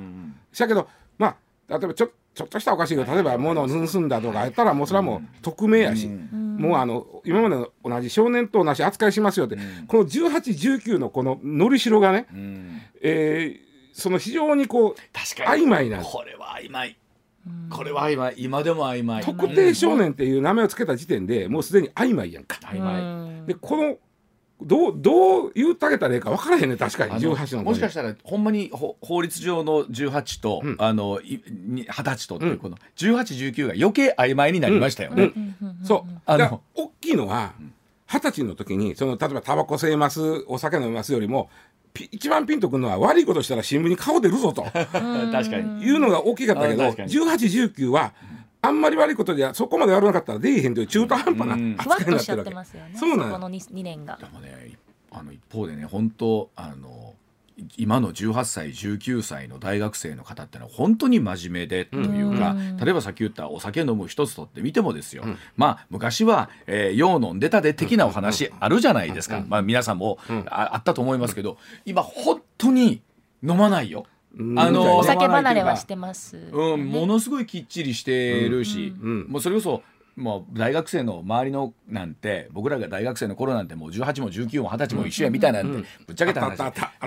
[0.51, 1.35] したけどまあ
[1.69, 12.37] 例えばちょちょっとしたおかしいけど例えば物を盗んだとかやったらもうそれはもう匿名やし、もうあの今までの同じ少年と同じ扱いしますよって、この1819のこののりしろがね、う
[13.01, 13.59] え
[13.91, 16.03] その非常にこう曖昧な。
[16.03, 16.97] これは曖昧。
[17.71, 18.35] これは曖昧。
[18.37, 19.23] 今でも曖昧。
[19.23, 22.59] 特定少年っていう名前を付けた時点でもうすでに曖昧やんか。
[22.61, 23.47] 曖昧。
[23.47, 23.97] でこの
[24.61, 35.31] どうどう言うたげたらええか分からへんね確かに18のもしかしたらほんまに法律上の18と、うん、あの二十歳とっていうこの1819が余計曖昧になりましたよね。
[35.35, 35.55] うん。
[35.61, 36.21] うん、そう。
[36.25, 37.53] あの大きいのは
[38.07, 41.49] 二十歳の時にその例えばタバコ吸えますお酒飲みますよりも
[42.11, 45.83] 一番ピンとくるのは悪いことしたら新聞に顔出るぞと 確かに。
[45.83, 48.13] いうのが大きかったけど1819は
[48.61, 54.17] あんまり悪いことでそこまで悪なかったら出えへんという中途半端な扱いになってるわけ、そうなんこの 2, 2年が。
[54.17, 54.77] でもね
[55.11, 57.15] あの一方でね本当あの
[57.75, 73.01] 今の18歳19歳の大学生の方ってのは本当に真面目でというか、うん、例えばさっき言ったお酒飲む一つとって見てもですよ、うん、まあ昔は、えー、よう飲んでたで的なお話あるじゃないですか、まあ、皆さんもああったと思いますけど今本当に
[73.43, 74.05] 飲まないよ。
[74.57, 79.83] あのお酒離れはしてます、うん、ものすごいきっちりしてるし、もうそれこそ
[80.17, 86.57] もう大学生の周りのなんて僕らが大学生の頃なんてもう18も19も20歳も一緒やみたいなんてぶっちゃけた話。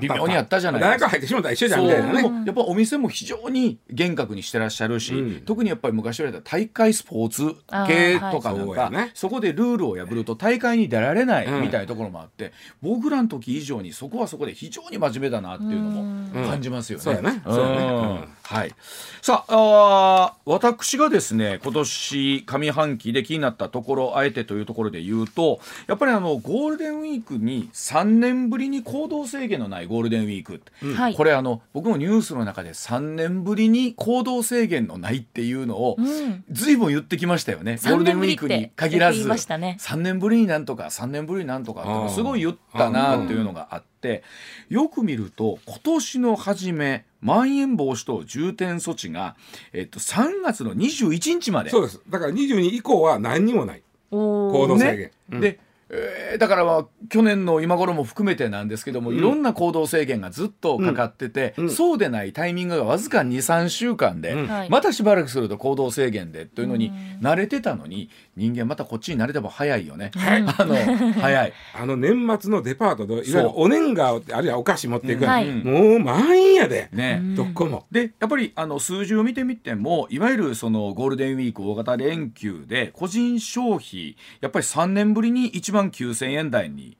[0.00, 0.96] 微妙にあったじゃないですか。
[0.96, 2.22] 大学入ってしまったら一緒じゃんみたいなね。
[2.46, 7.56] やっぱお店も非常に厳格にしてらっしゃるし、特にやっぱり昔言われた大会スポーツ
[7.88, 17.42] 系とかなんか、そこでルールを破ると大会に出られないみたいなところもあって、僕らの時以上にそこはそこで非常に真面目だなっていうのも感じますよね。
[19.22, 35.96] さああ私がですね今年上半期で気になったところあえてというところで言うとやっぱりあのゴールデンウィークに3年ぶりに行動制限のないゴールデンウィーク、うん、これあの僕もニュースの中で3年ぶりに行動制限のないっていうのを
[36.50, 39.34] ずいぶん言ってきましたよね、ゴールデンウィークに限らず、ね、
[39.80, 43.89] 3年ぶりになんとか3年ぶりになんとかすごい言ったなっていうのがあって。
[44.68, 49.36] よく見ると今年の初めまん延防止等重点措置が、
[49.72, 51.70] えっと、3月の21日まで。
[51.70, 52.00] そうです。
[52.08, 53.82] だから22以降は何にもない。
[54.10, 55.12] 行動制限、ね。
[55.32, 55.60] うん、で
[55.92, 68.08] えー、だからまあ去年の今頃も含めてなんですけども、うん、いろんな行動制限がずっとかかってて、うん、そうでないタイミングがわずか23週間で、うん、またしばらくすると行動制限でというのに慣れてたのに
[68.40, 70.74] 人間またこっちに慣れても早いよね、はい、あの
[71.20, 71.52] 早い。
[71.74, 77.84] あの年末のデパートでいわゆるお年賀あるいはお菓子持っていく、はい、もう満員やで、ね、どこも。
[77.90, 86.96] でやっぱりあの数字を見てみてもいわゆるそのゴールデンウィーク大型連休で個人消費やっぱり3年ぶりに1万9000円台に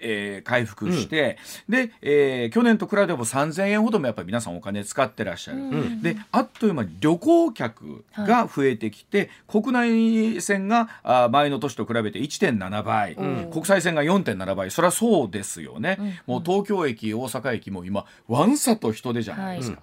[0.00, 14.70] えー、回復して、うん、で、えー、去年と比べても3000円ほどもやっぱり皆さんお金使ってらっしゃる、うん、であっという間に旅行客が増えてきて、はい、国内線があ前の年と比べて1.7倍、うん、国際線が4.7倍。
[14.70, 19.80] そりゃそうですよね、もう東京駅大阪駅も今わんさと人手じゃないですか、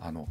[0.00, 0.28] はい、あの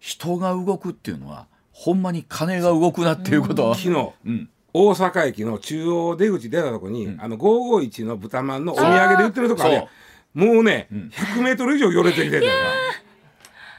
[0.00, 3.68] 人が動くっていうのはほんまに金が動くなっていうこと。
[3.68, 9.88] は、昨日、うん大阪駅の中央出口出たとこに、うん、あの551の豚まんのお土産で売ってるとこあれ
[10.34, 12.46] もうね、うん、100メートル以上寄れてきてる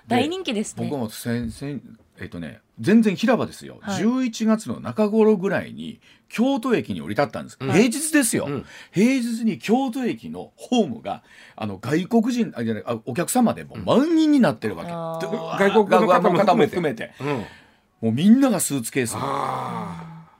[0.08, 0.90] 大人気ですね。
[0.90, 1.80] 僕も先々
[2.20, 11.24] えっとね全然平場ですよ、はい、11月の中頃ぐらいに京都駅に降り立ったんです、平日ですよ、うん、平日に京都駅のホームが
[11.56, 17.46] あの外国人あじゃないお客様でも満員になってるわけ、うん、外国の方も含めて、うん、も
[18.04, 19.16] うみんながスーツケース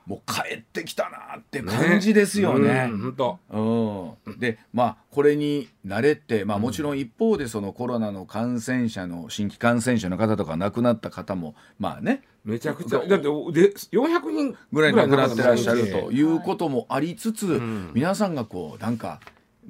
[0.06, 2.68] もう帰ってきたなって感じですよね。
[2.68, 2.90] ね。
[2.90, 12.22] うん、でまあこれに慣れて、まあ、もちろん一方でそのコロナの感染者の新規感染者の方とか亡くなった方もまあね。
[12.44, 12.98] めちゃくちゃ。
[12.98, 16.10] だってで400人ぐらい亡くなってらっしゃると。
[16.10, 17.60] いうこともありつつ、はい、
[17.94, 19.20] 皆さんがこうなんか。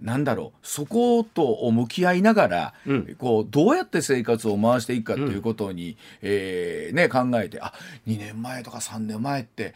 [0.00, 7.74] なんだろうそこと向き合いながら、うん、こうどうやって生活を回していくかということに、うん、えー、ね、考えてあ
[8.06, 9.74] 2年前とか3年前って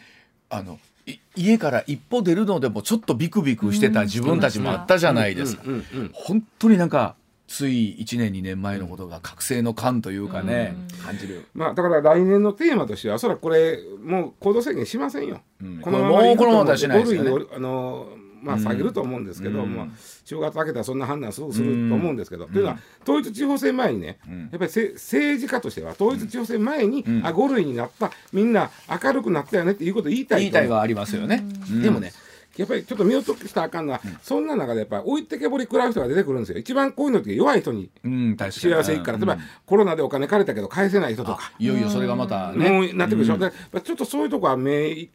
[0.55, 0.79] あの
[1.37, 5.63] 家から一歩出るのでもちょっとビクビクしてた自分たちもあったじゃないですか。
[6.13, 17.47] 本当になんかつい1年2年前のことが覚醒の感というかね、感じる、まあ、だから来年のテーマとしてはおそらくこれもう行動制限しませんよ、うん、このままもうこのまましないですよね。
[17.55, 18.09] あの
[18.43, 19.87] まあ、下げると思うんですけど、うん、まあ、
[20.25, 28.71] 正月明けたらそんな判断すぐすると思うんですけど、うん、というのは統一地方選前にね、うん、やっぱり政治家としては統一地方選前に、うん、あ5類になったみんな
[29.03, 31.45] 明るくなったよねっていうことを言いたい言いたいはありますよね。
[31.83, 32.13] でもね
[32.57, 36.59] やっぱりちょっと見落としたらあかんのは、うん、そんな中でやっぱり置いてけぼり食らう人が出てくるんですよ。
[36.59, 37.91] 一番こういうのって弱い人に
[38.51, 41.53] 幸せいくから、例えば、コロナでお金借りたけど返せない人とか。
[41.59, 42.71] いよいよそれがまたね。
[42.71, 43.51] もうなってくるでしょ、で
[43.83, 45.09] ちょっとそういうとこは目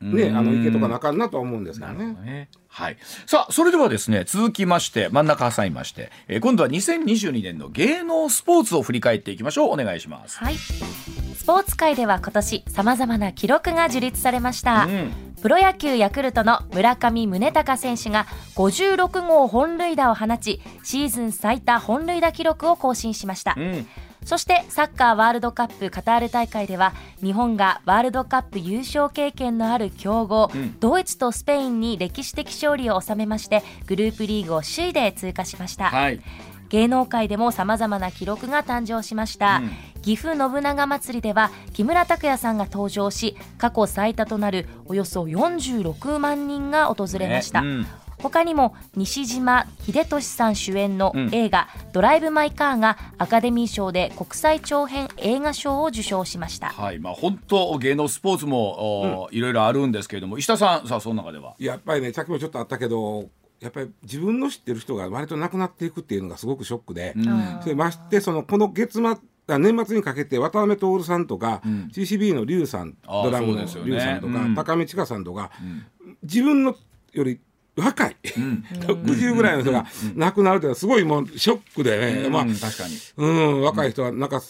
[0.00, 2.48] ね、あのいけとかなあかんなと思うんですけどね。
[2.78, 2.96] はい。
[3.26, 9.72] さあ、それではですね、続きまして、真ん中挟みまして、えー、今度は2022年の芸能スポーツを振り返っていきましょう。
[9.72, 10.38] お願いします。
[10.38, 10.54] はい。
[10.54, 14.84] スポーツ界では今年、様々な記録が樹立されました。
[14.84, 15.10] うん、
[15.42, 23.56] プロ野球ヤクルトの村上宗隆選手が56号本塁打を放ち、シーズン最多本塁打記録を更新しました。
[23.58, 23.86] うん
[24.28, 35.86] そしてサッカーワールドカップカタール大会では日本がワールドカップ優勝経験のある強豪、うん、ドイツとスペインに歴史的勝利を収めましてグループリーグを首位で通過しました。
[35.86, 36.20] はい。
[36.68, 39.62] 芸能界でもさまざまな記録が誕生しました、
[39.96, 47.68] うん、岐阜信長まつりでは木村拓哉さんが登場し過去最多となるおよそ46万人が訪れました、ね。
[47.68, 47.86] うん
[48.18, 56.68] 他にも西島秀俊さん主演の映画、うん、ドライブ・マイ・カーがアカデミー賞で国際長編映画賞を受賞しました。
[56.68, 61.54] はい、まあ本当芸能スポーツも、うん、いろいろあるんですけれども、石田さんさあその中では？
[61.58, 63.30] やっぱりね、さっきもちょっとあったけど。
[63.60, 76.76] やっぱり自分の知ってる人が割と亡くなっていくっていうのがすごくショックで、うん、それましてそのこの月末年末にかけて渡辺徹さんとか、うん、CCB の龍さんドラムの龍さんとか、ねうん、高見千佳さんとか、うん、自分の
[77.12, 77.40] より
[77.78, 84.42] 若い、うん、 60ぐらいの人が亡くなるというのはすごいもうショックでね、まあ、確かに、うん、若い人はなんか、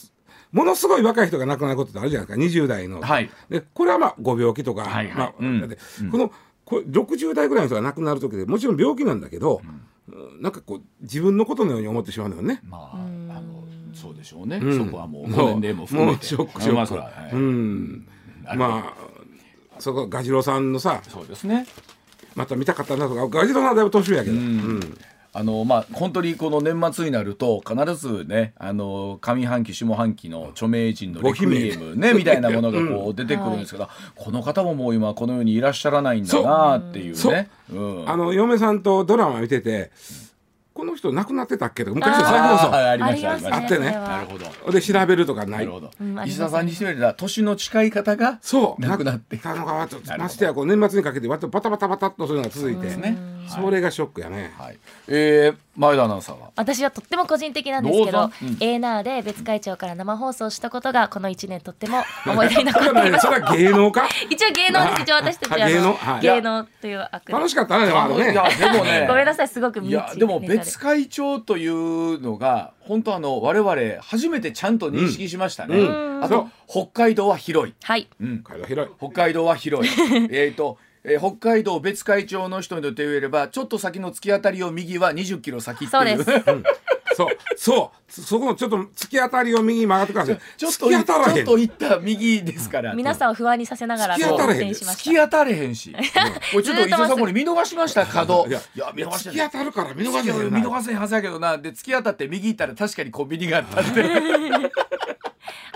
[0.52, 5.76] ものすごい若い人が亡くなることってあるじゃないですか20代の、はい、でこれはまあご病気とか、はいはい、まあうん、
[6.10, 6.32] この
[6.64, 9.62] こ60代ぐらいの人が亡くなる時でもちろん病気なんだけど、
[10.10, 12.60] うん、なんかこう自分のことのように思ってしまうのよね。
[12.64, 13.64] まあ、あの
[13.94, 16.26] そうでしょうね、うん、そこはもうご年齢も含めて。
[16.26, 18.06] ショックショック、まあ、うん、
[18.56, 18.94] ま
[19.76, 21.66] あそこガジロさんのさそうですね
[22.38, 24.98] また見たかったなとかガジロナだいぶ年上やけど、うん、
[25.32, 37.50] あのまあ本当にこの年末になると必ずねあの上半期下半期の著名人のレクイエムねみたいなものがこう 出てくるんですけど、この方ももう今このようにいらっしゃらないんだなっていうね。
[37.72, 39.90] うん、あの嫁さんとドラマ見てて。
[40.78, 43.90] この人亡くなってたっけとか昔の再放送あありましたありますあってね。
[43.90, 44.70] なるほど。
[44.70, 48.80] で調べるとかなない石田さんにしてみれば年の近い方がそう。
[48.80, 54.78] 亡くなってたのがましてやこう年末にかけて割とバタバタバタっとそういうのが続いて、ねそれがショックやね、はい。
[55.08, 56.50] えー前田アナウンサーは？
[56.56, 58.56] 私はとっても個人的なんですけどどうん。
[58.58, 63.26] A で別会長から生放送したことがこの1年とっても思い出に残っています。
[63.26, 64.08] それは芸能か？
[64.28, 65.02] 一応芸能です。
[65.02, 65.82] 一応私たちはあ芸能？
[65.82, 66.20] のはい。
[66.20, 68.32] 芸能という枠で楽しかったねあのね。
[68.32, 69.06] いやでもね。
[69.08, 76.24] ごめんなさいすごくいやでも別会長というのが本当あの我々初めてちゃんと認識しましたね、うん。
[76.24, 78.08] あと北海道は広い、はい。
[78.20, 78.42] うん、
[78.98, 79.92] 北海道は広い。
[80.32, 85.90] えっとえー北海道別会長の人にとって言えればちょっと先の突き当たりを右は20キロ先っていう。
[85.90, 86.24] そうです。
[87.18, 87.28] そう。
[87.56, 88.12] そう。
[88.12, 90.38] そそこのちょっと突き当たりを右に曲がってください。
[90.56, 91.34] ちょっと突き当たらへん。
[91.34, 92.94] ちょっと行った右ですから。
[92.94, 94.70] 皆さんを不安にさせながら突き当たらへん。
[94.70, 98.46] 突き当たれへんし、これちょっと伊勢さんこれ見逃しました角。
[98.48, 101.58] いやいや見逃して突き当たるから見逃せへんよ見逃せへんはずやけどな。
[101.58, 104.02] で突き当たって右行ったら確かにコンビニがあったんで。
[104.02, 104.08] た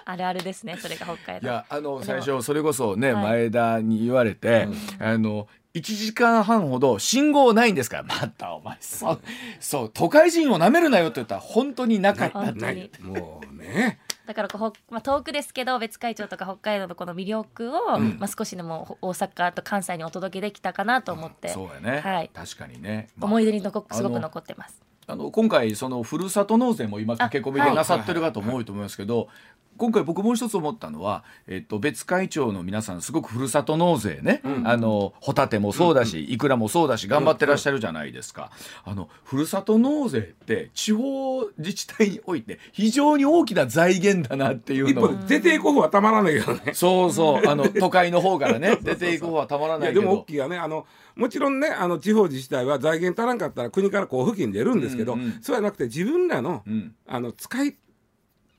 [0.06, 1.48] あるあるですねそれが北海道。
[1.48, 3.24] いやあの最初それこそね、はい。
[3.24, 9.20] 前田に言われて、あの1時間半ほど信号ないんですからまたお前そう
[9.58, 12.60] そう都会人をなめるなよって言ったら本当になかった本当に。
[12.60, 14.00] ないもうね。
[14.26, 18.18] だからこうほ、まあ、遠くですけど別会長とか北海道のこの魅力を、うん。
[18.18, 22.30] まあ、少しでも大阪と関西にお届けできたかなと思って、そうやね、はい。
[22.32, 24.82] 確かにね、まあ思い出に残すごく残ってます。
[25.08, 29.28] あの今回そのふるさと納税も今駆け込みでなさってる方も多いと思いますけど、
[29.76, 38.50] 今回僕もう一つ思ったのは、えっと、別会長の皆さんすごくふるさと納税ね、あのホタテもそうだし、いくらもそうだし頑張ってらっしゃるじゃないですか。
[38.84, 45.02] あのふるさと納税って地方自治体において非常に大きな財源だなっていう一の。
[45.02, 46.72] を方出ていく方はたまらないけどね。
[46.74, 47.48] そうそう。
[47.48, 50.00] あの都会の方からね出ていく方はたまらいないけど。
[50.02, 50.58] やでも大きいがね。
[50.58, 55.32] あのもちろんねあの地方自治体は財源足らんかったら国から交付金出るんですけど、うんうん。
[55.42, 56.94] そうじゃなくて自分らの,、うん。
[57.06, 57.76] あの使い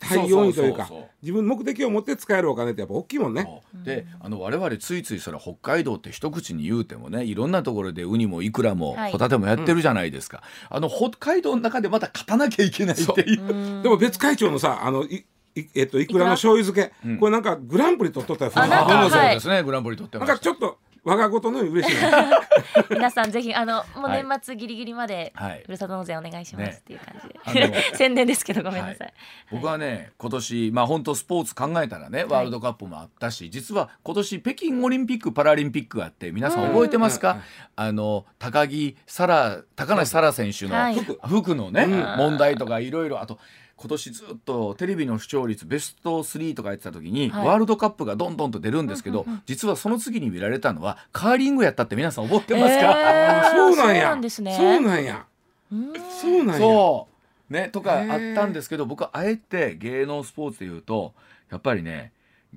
[0.04, 0.90] たいようにというか
[1.22, 3.48] 自分の目的を持って使えるお金ってやっぱ大きいもんね。
[3.84, 9.12] であの我々ついついそれ北海道って一口に言うてもねいろんなところでウニもイクラもはい。
[9.12, 13.84] ホタテもやってるじゃないですか、あの北海道の中でまた勝たなきゃいけないっていう。
[13.84, 17.18] でも別会長のさあのいいえっといくらの醤油漬け、うん。
[17.18, 19.62] これなんかグランプリ取っとったよあなんかあそうはいですね。
[19.64, 20.36] グランプリ取ってなました。
[20.36, 21.96] んかちょっと我が事のように嬉しい。
[21.96, 22.12] ね
[22.90, 24.24] 皆さんぜひあのもうはい。
[24.24, 25.64] 年末ギリギリまではい。
[25.66, 27.16] ふるさと納税お願いしますねっていう感
[27.54, 29.14] じで、 宣伝ですけどごめんなさい。
[29.52, 36.68] 僕はね今年まあ本当スポーツ考えたらねワールドカップもあったし、実は今年北京オリンピック・パラリンピックがあって皆さん。
[36.68, 37.42] 覚えてますか、うん。
[37.76, 40.96] あの高木沙羅高梨沙羅選手のはい。
[40.96, 42.18] 服,、服のね、うん。
[42.18, 43.40] 問題とかいろいろあと
[43.76, 47.48] 今年ずっとテレビの視聴率ベスト3とかやってた時に、はい。
[47.48, 54.02] ワールドカップがどんどんと出るんですけど、実はその次に見られたのはカーリングやったって皆さん覚えてますか、えーそうなんや。
[54.02, 55.26] そうなんですねそうなんや。
[55.72, 56.58] うんそうなんや。
[56.60, 57.08] そ
[57.50, 57.54] う。
[57.54, 61.14] ねとかあったんですけど僕はあえて芸能スポーツでいうと
[61.52, 62.12] やっぱりね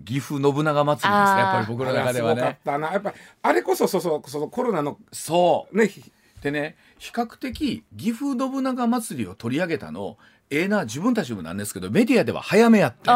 [0.05, 2.59] 岐阜信長祭りですねやっぱり僕の中ではあれすごかっね。
[2.65, 2.93] たな。
[2.93, 5.77] やっぱあれこそそうそうそのコロナのそう。
[5.77, 5.91] ね
[6.43, 10.17] でね比較的岐阜信長祭りを取り上げたの
[10.49, 13.11] ええな自分たちもなんですけどメディアでは早めやって。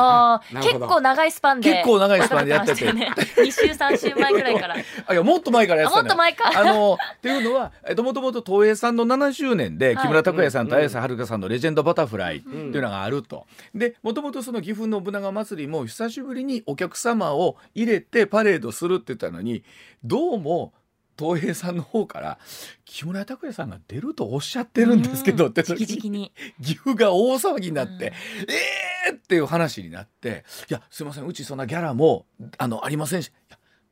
[0.61, 2.93] 結構長いスパンで結構長いスパンでやってて。
[2.93, 4.77] ね、2週3週前ぐらいから。
[5.07, 6.53] あいやもっと前からやってたもっと前か。
[6.55, 10.05] あのっていうのはえっともともと東映さんの70年ではい。
[10.05, 10.81] 木村拓哉さんとうん。
[10.81, 13.47] 綾瀬はるかさんの「レジェンドバタフライ」っていうのがあると。
[13.75, 19.63] でもともとその岐阜信長祭りも久しぶりにお客様を入れてパレードするって言ったのに
[20.03, 20.73] どうも
[21.21, 22.39] 東映さんの方から
[22.85, 32.27] 木村拓哉さんが出るとおっしゃってるんですけどって直時々に岐阜が大騒ぎになって、うんえーっていう話になって「いやすいませんうちそんなギャラも
[32.59, 33.33] あのありませんし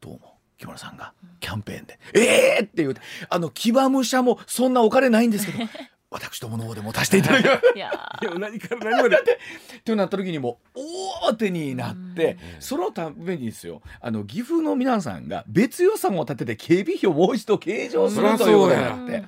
[0.01, 5.59] どうも木村さんがキャンペーンで「えー!」って言うてあの騎馬武者もそんなお金ないんですけど
[6.11, 7.63] 私どもの方でも足していただきます。
[7.77, 7.91] いや
[8.39, 9.17] 何から何まで。
[9.17, 10.81] ってなった時にもう
[11.29, 13.83] 大手になって、そのためにですよ。
[14.01, 19.25] あの岐阜の皆さんが別予算を立てて警備費をもう一度計上するうんということになって。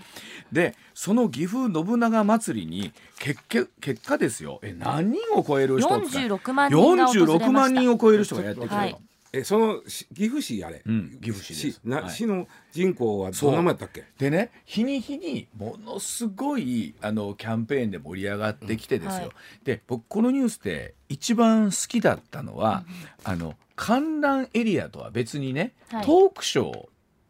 [0.51, 4.59] でその岐阜信長祭りに結結結果ですよ。
[4.63, 7.21] え何人を超える人を使う46万人が訪れました。
[7.21, 8.97] 46万人を超える人がやってくると、はい
[9.33, 11.19] えそのし岐阜市あれ、うん。
[11.21, 11.81] 岐阜市です。
[11.85, 12.11] な、はい。
[12.11, 14.05] 市の人口はどんなもんやったっけ？
[14.19, 19.35] でね日に日にものすごいあのキャンペーンで盛り上がってきてですよ、うんはい。
[19.65, 22.85] で僕このニュースで一番好きだったのは、
[23.25, 26.05] あの観覧エリアとは別にね、はい。
[26.05, 26.87] トークショー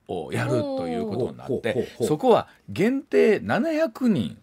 [0.09, 4.39] をやるということになってそこは限定700人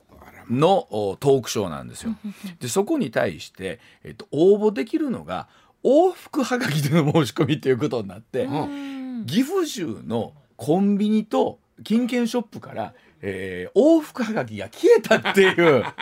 [0.49, 2.15] のおトークショーなんですよ。
[2.61, 5.49] でそこに対して、えっと、応募できるのが
[5.87, 9.25] 往復はがきでの申し込みということになって、ん。
[9.25, 15.85] 岐阜州のコンビニと金券ショップから、えー、往復はがきが消えたっていう。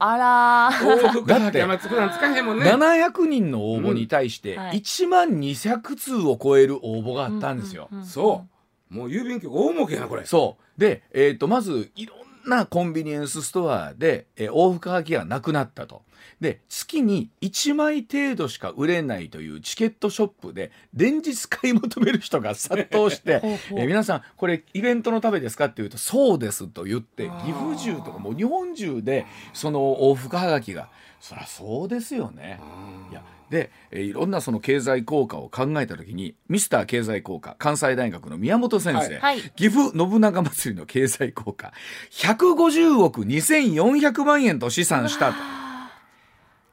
[0.00, 2.70] あら往復だって普段使えへんもんね。
[2.70, 8.46] 700人の応募に対して1万200通を超える応募があったんですよ、そ
[8.92, 8.94] う。
[8.94, 10.24] もう郵便局大儲けやなこれ。
[10.24, 10.80] そう。
[10.80, 16.02] で、えーと、まずいろんなコンビニエンスストアで、えー、往復はがきがなくなったと
[16.40, 23.40] で月に1枚程度しか売れないというチケットショップで連日買い求める人が殺到して
[23.72, 30.88] え皆さんこれイベントのためですかって言うとそうですと言って岐阜中とかもう日本中でその往復はがきが
[31.20, 32.60] そりゃそうですよね。
[33.10, 41.72] いやで、えいろんなその経済効果を考えた時にミスター経済効果関西大学の宮本先生、はい、岐阜信長祭りの経済効果
[42.10, 45.67] 150億2400万円と試算したと。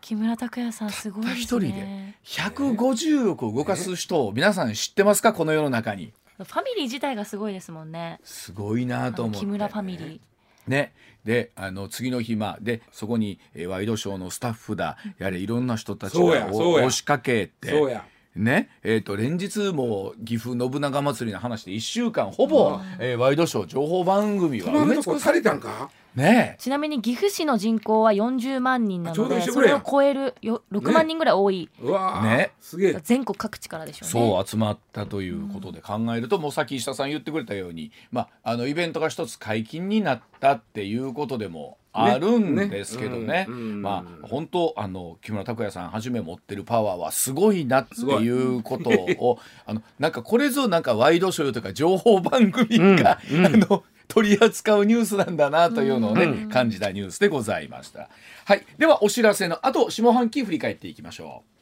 [0.05, 1.41] 木村拓哉さんすごいですね。
[1.41, 5.33] 一人で150億を動かす人を皆さん知ってますか？
[5.33, 6.13] この世の中に。
[6.37, 8.19] ファミリー自体がすごいですもんね。
[8.23, 10.19] すごいなと思って、木村ファミリー。
[10.67, 10.93] ね、
[11.23, 14.97] であの次の日までそこに、えー、ワイドショーのスタッフだ。
[15.17, 17.99] やれいろんな人たちが押しかけて。
[18.35, 18.69] ね。
[18.83, 25.89] えーと、連日も岐阜信長祭りの話で1週間ほぼ、えー、ワイドショー情報番組は埋め尽くされたんか？
[26.15, 32.51] ねちなみに岐阜市の人口は40万人なのでそれを超えるよ6万人ぐらい多い、ね、ね。
[32.61, 32.99] すげえ。
[33.03, 34.11] 全国各地からでしょうね。
[34.11, 43.45] そう集まったということで考えると、うん、もうさっき石田さん言ってくれたように、まあ、あのイベントが一つ解禁になったっていうことでもあるんですけどね、ね。
[43.47, 58.09] うん、まあ本当あの木村拓哉さんはじめ持ってるパワーはすごいなっていうことをあのなんかこれぞなんかワイドショーとか情報番組が、うん、あの取り扱うニュースなんだなというのをね、うん、感じたニュースでございました。
[58.45, 61.55] はい、ではお知らせの後下半期振り返っていきましょう。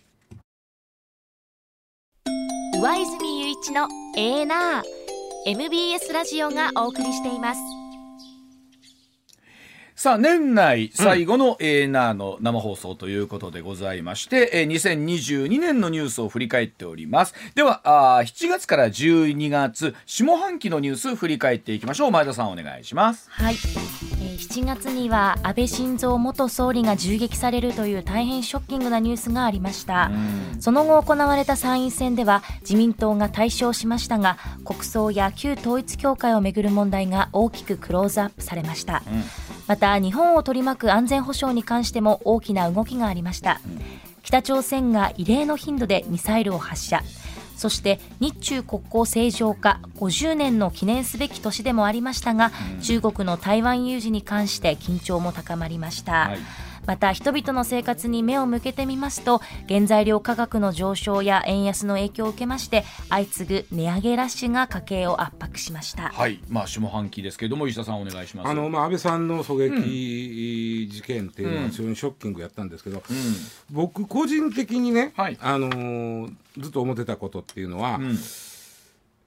[2.81, 3.87] 上泉雄一の
[4.17, 4.83] エーナー
[5.45, 7.82] MBS ラジオがお送りしています。
[10.03, 17.33] さあ年内最後の A ナーの生放送ということでございまして、うん、2022年のニュースを振り返っております。
[17.55, 22.11] ではあ7月から12月下半期のニュース振り返っていきましょう。
[22.11, 23.29] 前田さんお願いします。
[23.31, 30.11] はい、えー、7月には安倍晋三元総理が銃撃されるという大変ショッキングなニュースがありました、
[30.53, 39.23] うん、その後行われた参院選では自民党が大勝しましたが国葬や旧統一教会をめぐる問題が大きくクローズアップされました、うん
[39.67, 43.61] また日本を取り巻く安全保障に関しても大きな動きがありました、
[44.21, 47.01] 北朝鮮が異例の頻度でミサイルを発射。
[47.55, 52.51] そして日中国交正常化50年の記念すべき年でもありましたが、
[52.81, 56.37] 中国の台湾有事に関して緊張も高まりました、はい
[56.85, 66.09] また人々の生活に目を向けてみますと原材料価格の上昇や円安の影響を受けまして相次ぐ値上げラッシュが家計を圧迫しました。
[66.09, 66.39] はい。
[66.49, 68.49] まあ下半期ですけれども石田さんお願いします。
[68.49, 73.15] あの、まあ、安倍さんの狙撃事件っていうのは非常にショッキングやったんですけど、うん、
[73.71, 78.17] 僕個人的にね、はい、あのー、ずっと思ってたことっていうのは、うん。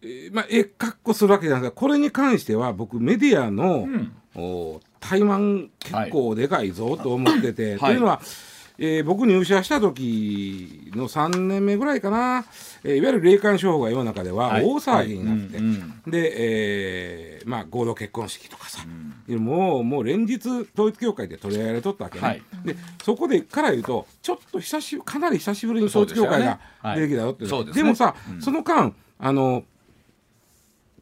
[0.02, 4.12] えまあ、えかっこするわけじゃないですかこれに関しては僕メディアの、うん、
[5.06, 8.20] お怠慢結構でかいぞと思ってて、はい、というのは、
[8.78, 12.44] えー、僕入社した時の3年目ぐらいかな、
[12.84, 15.64] えー、いわゆる霊感商法が世の中では大騒ぎになって、はい。
[15.64, 18.84] うんうん、で、えー、まあ合同結婚式とかさ、
[19.28, 26.60] うん、もうもう連日統一教会で取り上げられとったわけね、はい、でそこでから言うとちょっと久しかなり久しぶりに統一教会が
[26.94, 29.64] 出てきたよってで、ね,、もさ、うん、その間あの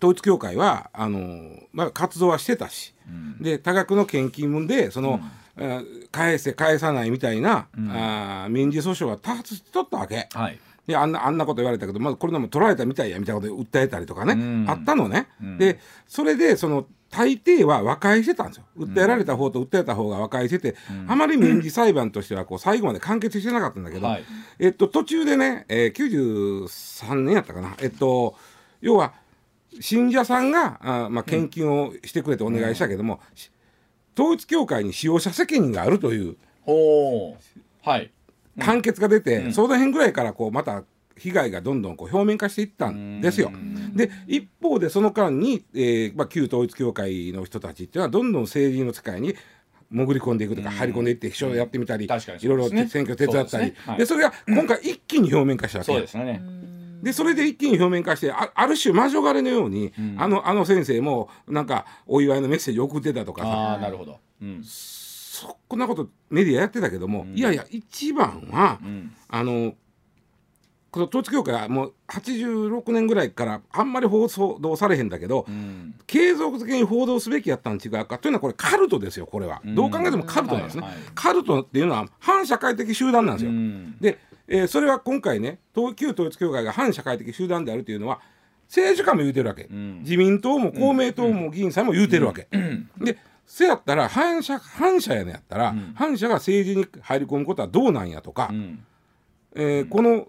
[0.04, 5.20] 統一教会はあの、まあ、活動はしてたし、うん、で多額の献金分でその、
[5.56, 10.28] うん、返せ返さないみたいな、うん、あ民事訴訟が多発しとったわけ。
[10.32, 10.60] はい。
[10.86, 18.64] であんなあんなこと言われたけど、まずこれでも取られたみたいやみたいなことで訴えたりとかね、うん、あったのね、うん、でそれでその大抵は和解してたんですよ。
[18.76, 24.24] 訴えられた方と訴えた方が和解してて、うん、あまり民事裁判としてはこう 最後まで完結してなかったんだけど、はい、
[24.58, 28.36] えっと、途中でね、えー、93年やったかな、えっと、
[28.82, 29.14] 要は
[29.80, 33.20] 信者さんがあ、まあ、献金をしてくれてお願いしたけども、
[34.16, 36.36] うん、統一教会に使用者責任があるという、
[37.82, 38.10] はい、
[38.58, 40.84] 判決が出て、うん、その辺ぐらいからこうまた
[41.16, 43.52] 被害がどんどんこう表面化していったんですよ。
[43.94, 49.36] で一方でその間に、えーまあ、旧統一教会の人たちっていうのはどんどん政治の世界に
[49.90, 53.72] 潜り込んでいくとか、入り込んでいって秘書やってみたり、いろいろ選挙手伝ったり。
[53.96, 55.92] で、それが今回一気に表面化したわけ。
[55.92, 56.42] そうですね
[57.04, 63.74] でそれで一気に表面化してあある種魔女狩りのように、うん、あのあの先生もなんかお祝いのメッセージ送ってたとかさ。
[63.74, 68.78] あなるほど、うん、そこんなことメディアやってたけども、うん、いやいや一番は、
[69.28, 69.74] あの
[70.94, 78.16] この統一教会はもう86年ぐらいからあんまり報道されへんだけど、うん、継続的に報道すべきやったん違うか。
[78.16, 85.58] というのはこれカルトですよこれは、うん、どう考えてもカルトなんですね、はいはい、カルトっていうのは反社会的集団なんですよ、うん、で、えー、それは今回ね
[85.96, 88.20] 旧統一教会が反社会的集団であるというのは
[88.66, 92.48] 政治家も言うてるわけ、自民党も公明党も議員さんも言うてるわけ、
[92.98, 98.50] でせやったら反社反社やねやったら、反社が政治に入り込むことはどうなんやとか、
[99.54, 100.28] えー、この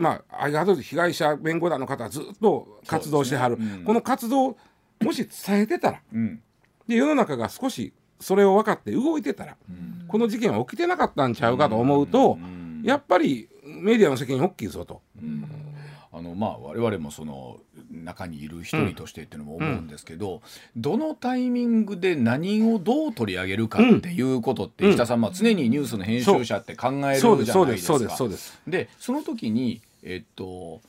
[0.00, 4.56] まあ、相変わらず被害者弁護団の方はずっと活動してはる、ねうん、この活動
[5.00, 6.40] もし伝えてたら、うん、
[6.88, 12.38] で世の中が少しそれを分かって動いてたら、うん、この事件は起きてなかったんちゃうかと思うと、
[12.82, 15.02] やっぱりメディアの責任大きいぞと。
[16.12, 17.60] あのまあ我々もその
[17.90, 20.42] 中にいる一人としてっていうのも思うんですけど、
[20.76, 28.28] どのタイミングで何をどう取り上げるかっていうことって、石田さん、まあ、常にニュースの編集者って考えるじゃないですか。
[28.66, 30.80] でその時にえっと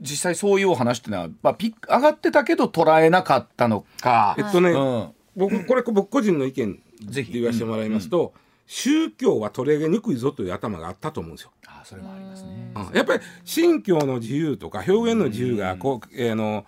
[0.00, 4.34] 実際そういうお話っていうのは、まあ、ピック上がってたけど捉えなかったのか。
[4.38, 7.32] えっとね、うん、僕これ僕個人の意見ぜひ。
[7.32, 8.32] 言わせてもらいますと、うんうん、
[8.68, 11.52] 宗教は取り上げにくいぞという頭があったと思うんですよ。
[11.66, 16.66] あそれもありますね、うん、やっぱり信教の自由とか表現の自由がこう、えー、の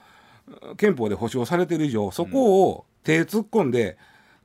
[0.78, 3.98] 憲法で保障されている以上そこを手突っ込んで、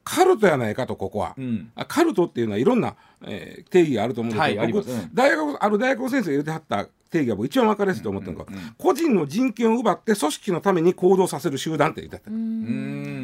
[0.03, 2.95] カルトやないかとここは、うん、カルトっていうのはいろんな、
[3.25, 12.29] えー、定義があると思うんですけど、はい、僕、大学ある大学の先生が言ってはった定義は僕一番分かりやすいと思ってるのが、うんうん、個人の人権を奪って組織のために行動させる集団って言ってた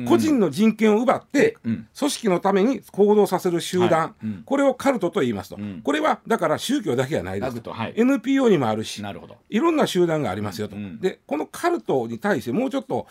[0.10, 4.26] 個人の人権を奪って組織のために行動させる集団、はい。
[4.26, 9.02] うん、これをカルトと言いますと、うん、これはだから宗教だけじゃないですと、はい、NPO にもあるし。
[9.50, 13.08] いろんな集団がありますよと、でこのカルトに対してもうちょっと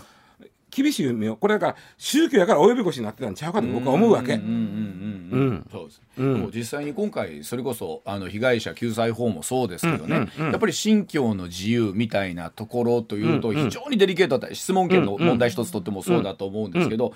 [0.71, 4.37] 厳しい目をこれだから宗教やから及び腰になってたんちゃうかと僕は思うわけ。
[4.37, 17.15] そうです、うん、実際に今回それこそあの被害者救済法もそうですけどね、やっぱり信教の自由みたいなところというと非常にデリケートだった質問権の問題一つとってもそうだと思うんですけど、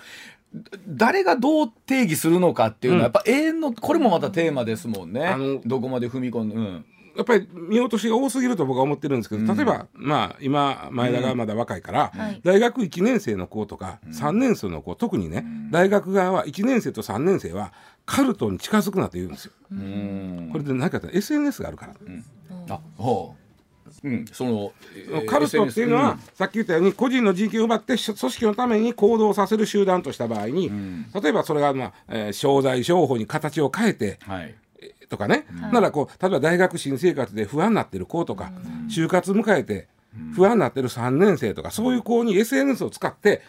[0.89, 6.57] 誰がどう定義するのかっていうのはやっぱ永遠のこれもまたテーマですもんね、どこまで踏み込んで。
[6.57, 6.85] うん
[7.17, 12.13] やっぱり見落としが多すぎると僕は思ってるんですけど、例えば、まあ、今前田がまだ若いから、
[12.43, 17.73] 大学1年生の子とか3年生の子特にね、大学側は1年生と3年生は
[18.07, 19.53] カルトに近づくなと言うんですよ。
[19.71, 21.95] これで何かって SNS があるから。
[22.69, 23.45] あほう。
[24.03, 34.55] うん、その、えー、カルトっていうのは、うん、さっき言ったように個人の人権を奪って組織のために行動させる集団とした場合に、うん、例えばそれが、まあえー、商材商法に形を変えて、はい、
[35.15, 38.51] とかね、ならこう例えば大学新生活で不安になってる子とか、
[38.89, 39.87] 就活迎えて
[40.35, 43.43] 不安になってる3年生とか、そういう子に SNS を使って、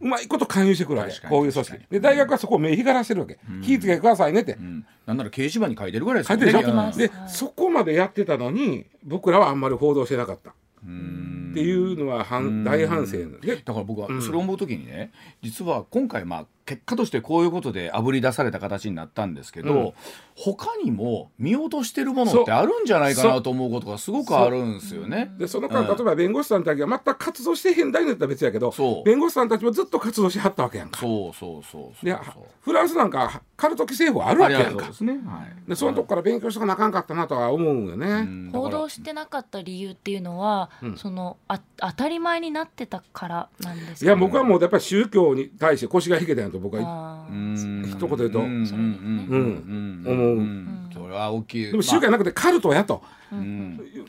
[0.00, 1.78] うまいこと勧誘してくるわけこういう組織。
[1.90, 4.58] で大学はそこを目光らしてるわけ、気ぃつけてくださいねって、
[5.06, 6.52] なんなら掲示板に書いてるぐらいですよね。
[6.52, 10.50] 書いてるでそこまでやってたのに僕らはあんまり報道してなかった。
[10.50, 10.54] っ
[11.54, 13.56] ていうのは反大反省で。
[13.56, 15.10] だから僕はそれを思う時にね、
[15.42, 19.92] 実は今回まあ結果としてこういうことであぶり出された形になったんですけど、うん、
[20.34, 25.32] 他にも見落としてるものってあるんじゃないかなと思うことがすごくあるんですよね。
[25.38, 30.98] でその間、うん、例えば弁護士さんたちが全く活動してへんだいだったら別やけど弁護士さんたちもずっと活動しはったわけやんか。
[30.98, 32.16] そうそうそうで
[32.60, 34.92] フランスなんかカルト規制法あるわけやんか。
[34.92, 35.20] そで、ね。
[35.24, 38.06] はい、でそのとこから勉強しとかなあかんかったなとは思うよね。
[38.06, 50.02] うん、報道してなかった理由っていうのは、そのあ当たり前になってたからなんですか、ね、いや僕はもうやっぱり宗教に対して腰が引けたんやと僕は一言言うと、うん。
[50.06, 50.92] 思う。
[50.92, 51.66] それは大きい。
[51.66, 53.02] でも宗教じゃなくてカルトやと。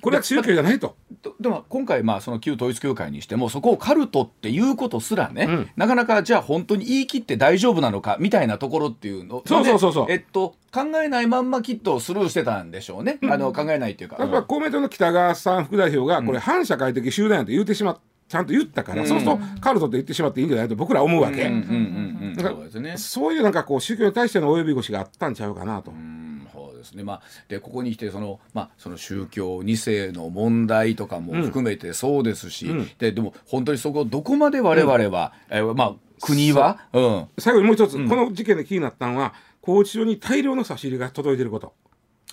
[0.02, 0.96] これは宗教じゃないと。
[1.40, 10.06] でも今回まあその旧統一教会にしてもそこをカルトっていうことすらね、なかなかじゃあ本当に言い切って大丈夫なのかみたいなところっていうのそうそうそうそう。
[10.10, 14.18] えっと考えないまんまきっとスルーしてたんでしょうね、あの考えないっていうか。
[14.20, 21.50] やっぱ公明党の北川さん副代表がこれ反社会的集団やと言うてしまっちゃんと言ったから、うん、そうするとカルトって言ってしまっていいんじゃないと僕ら思うわけ。
[22.98, 25.92] そういうなんかこう宗教に対しての及び腰があったんちゃうかなと。
[26.78, 27.04] ですね。
[27.04, 41.74] まあ、でここに来てその,、まあ、その宗教2世の問題とかも含めてそうですし、うん、ででも本当にそこどこまで我々は、うん、えまあ、国は、うん、最後にもう一つ、この事件で気になったのは拘置所に大量の差し入れが届いてること。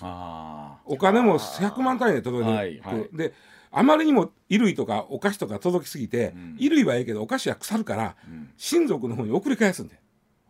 [0.01, 3.33] あお金も100万単位で届いてる、はいはい、で
[3.77, 9.99] あまりにも衣類とかお菓子とか届きすぎて、うん、衣類はいいけどお菓子は腐るから、うん、親族の方に送り返すんで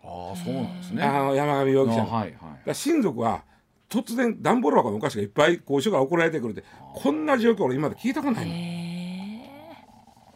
[0.04, 1.02] ああそうなんですね。
[1.02, 2.06] あの山上容疑者。
[2.06, 3.44] はいはい、親族は
[3.90, 6.64] 突然段ボール箱のお菓子がいっぱい公所から送られてくるって
[6.94, 8.86] こんな状況俺今まで聞いたことない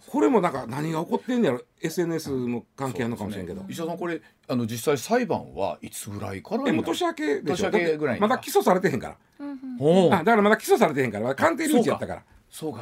[0.08, 1.62] これもなんか何が起こってんやろ。
[1.82, 7.70] SNS も関係あるのかもしれんけど、ね、石田さんこれあの実際裁判はいつぐらいからもう年明けでしょ。
[7.70, 11.36] 年明けぐらいまだ起訴されてへんから、うん、あだからまだ起訴されてへんから。
[11.36, 12.24] 鑑定留置やったから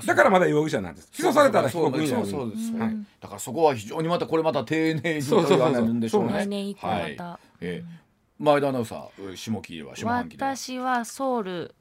[0.05, 1.11] だからまだ容疑者なんです。
[1.11, 2.97] 起訴されたら被告になるそうそうです、はい。
[3.19, 7.39] だからそこは非常にまたこれまた丁寧にそうそうるんでしょうね来年以降また、はい。
[7.61, 8.07] えー
[8.39, 10.55] 前田アナウンサー下木は下半期では。
[10.55, 11.75] 私はソウル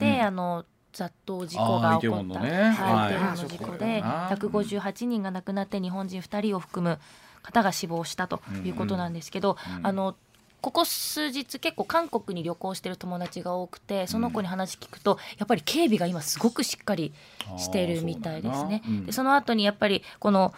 [0.00, 0.22] で、うん。
[0.22, 2.40] あの雑踏事故が起こった。
[2.40, 6.98] ねはいはい事故であー158人が亡くなって日本人2人を含む
[7.42, 10.16] 方が死亡したということなんですけど、うんあの
[10.60, 17.12] ここ数日結構韓国に旅行してる友達が多くてその子に話聞くとやっぱり警備が今すごくしっかり
[17.56, 18.82] してるみたいですね。
[18.84, 19.06] そうなんだ。
[19.06, 20.52] でその後にやっぱりこの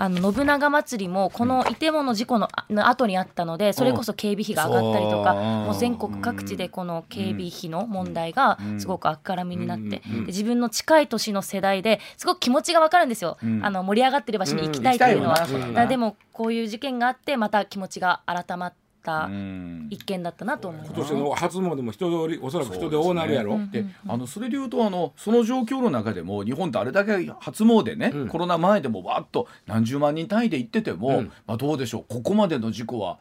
[0.00, 2.48] あの信長まつりもこのイテウォンの事故の
[2.88, 13.62] 後にあったのでそれこそ警備費が上がったりとかもう全国各地でこの警備費の問題がすごくあっからみになって自分の近い年の世代ですごく気持ちがわかるんですよ、うん。
[13.62, 19.86] あの盛り上がってる場所に行きたいっていうのは、だでもこういう事件があってまた気持ちが改まったうん。
[19.90, 20.92] 一件だったなと思います。
[20.94, 28.28] 今年の初詣も人通りおそらく人で多なるやろ、であのそれでいうとあのその状況の中でも日本ってあれだけ初詣ね、うん。
[28.28, 31.32] コロナ前でもわっと何十万人単位で行ってても、うん。
[31.46, 32.04] まあ、どうでしょう。
[32.08, 33.18] ここまでの事故は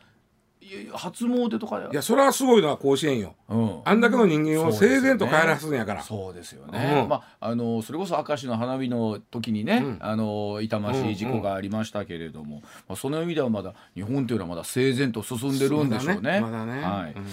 [0.94, 3.36] 初詣とかいやそれはすごいのは甲子園よ。
[3.50, 6.04] うん、あんだけの人間を整然と帰らすんやから。
[6.04, 7.10] そうですよね、うん。
[7.10, 9.98] まああのそれこそ明石の花火の時にね、うん。
[10.02, 16.40] あの痛ましい事故がありましたけれども、まあ、その意味ではまだ日本というのはまだ整然と進んでるんでしょうね。
[16.40, 16.76] まだね。
[16.76, 16.82] ね。
[16.82, 17.14] はい。
[17.14, 17.26] うん。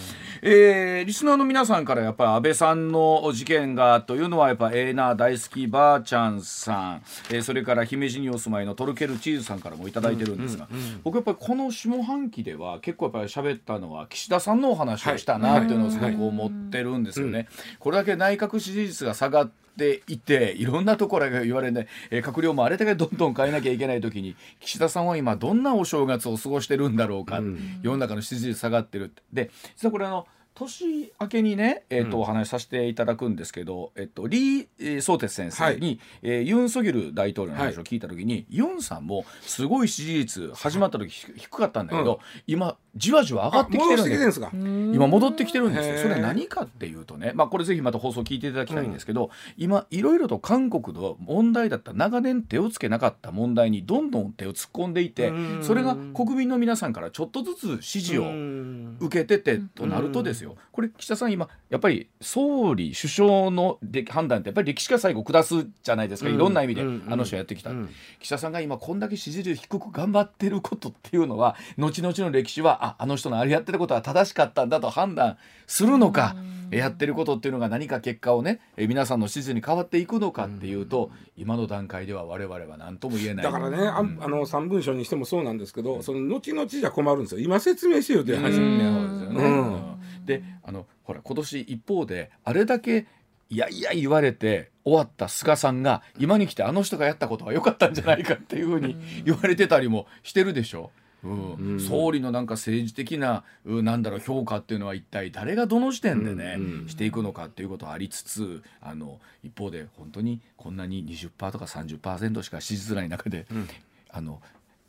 [0.43, 10.69] えーリスナーの皆さんからやっぱり安倍さんの事件がというのはやっぱええな大好きばあちゃんさん、えーそれから姫路にお住まいのトルケルチーズさんからもいただいてるんですが、
[11.05, 17.49] 僕やっぱりこの下半期では結構やっぱり喋ったのは岸田さんのお話をしたなっていうのをすごく思ってるんですよね。
[17.79, 27.43] これだけ内閣支持率が下がっていていろんなところが言われね、えー閣僚もあれだけどんどん変えなきゃいけない時に岸田さんは今どんなお正月を過ごしてるんだろうか、
[27.83, 29.23] 世の中の支持率下がってるって。
[29.33, 44.51] で実はこれあの年明けにね、えーとお話しさせていただくんですけど、えっと、リー・ソーテス先生に、えーユン・ソギル大統領の話を聞いた時に、ユンさんもすごい支持率始まった時ひ低かったんだけど、今じわじわ上がってきて戻るんでしてきてるんですか。
[44.53, 45.99] 今戻ってきてるんですよ。
[45.99, 55.63] それは何かっていうとね、まあ、これぜひまた放送聞いていただきたいんですけど、今いろいろと韓国の問題だった長年手をつけなかった問題にどんどん手を突っ込んでいてうん。
[55.63, 58.97] それが国民の皆さんからちょっとずつ支持をうん。
[59.01, 60.57] 受けててとなるとですよ。
[60.73, 66.35] これ岸田さん今やっぱり総理首相ので判断ってやっぱり歴史が最後下すじゃないですか、うん。
[66.37, 67.05] いろんな意味で、うん。
[67.09, 67.89] あの人やってきた、うん。
[68.21, 76.37] 岸田さんが今こんだけ支持率低く頑張ってることっていうのは後々の歴史はああの人のあれやってることは正しかったんだと判断するのか、
[76.71, 87.41] えやってることっていうのが何か結果をねえ皆さんの支持に変わっていくのかっていうと、今の段階では我々は何とも言えないだからね、あんあの三文書にしてもそうなんですけど、その後々じゃ困るんですよ。
[87.41, 88.51] 今説明してよっていう話。
[88.51, 88.85] ですよね。
[88.85, 93.07] うんうんであのほら今年一方であれだけ
[93.49, 100.91] いやいや言われて終わった菅さんが今に来てあの人がやったことは良かったんじゃないかっていうふうに言われてたりもしてるでしょ。
[100.99, 101.81] うんうん。
[101.81, 106.89] 総理のなんか政治的なうなんだろう評価っていうのは一体誰がどの時点でね、うんうん。
[106.89, 113.69] していくのかっていうことはありつつあの一方で本当にこんなに20%とか30%しか支持づらい中で、ん。
[114.11, 114.41] あの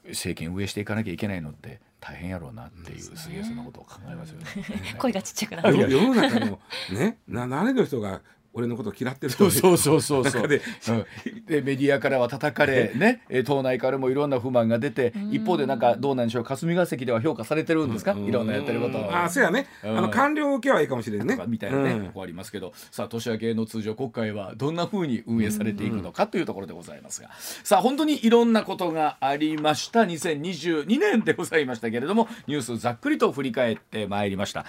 [0.10, 4.46] 政権運営していかなきゃいけないのって大変やろうなっていう、すげえそんなことを考えますよね。
[4.98, 5.78] 声がちっちゃくなる。
[5.78, 6.60] 世世の中の
[6.94, 8.22] ね、な誰の人が
[8.58, 10.42] 俺のことを嫌ってるとそうそうそうそうそう。
[10.42, 11.06] 中でうん。
[11.46, 19.16] でメディアからは叩かれね、えー党内からもいろんな不満が出て、一方でなんかどうなんでしょう霞が関では評価されてるんですか、いろんなやってることを。
[19.16, 19.68] あ、そうやね。
[19.84, 19.96] あうん。
[19.96, 21.36] の官僚受けはいいかもしれんね。
[21.36, 21.48] とか。
[21.48, 22.06] みたいなね、うん。
[22.08, 22.74] ここありますけど。
[22.92, 27.30] さあ年明けの通常国会はどんなふうに運営されていくのかというところでございますが。
[27.64, 30.02] さあ本当にいろんなことがありました。
[30.02, 34.66] 2022年でございましたけれどもニュースざっくりと振り返ってまいりました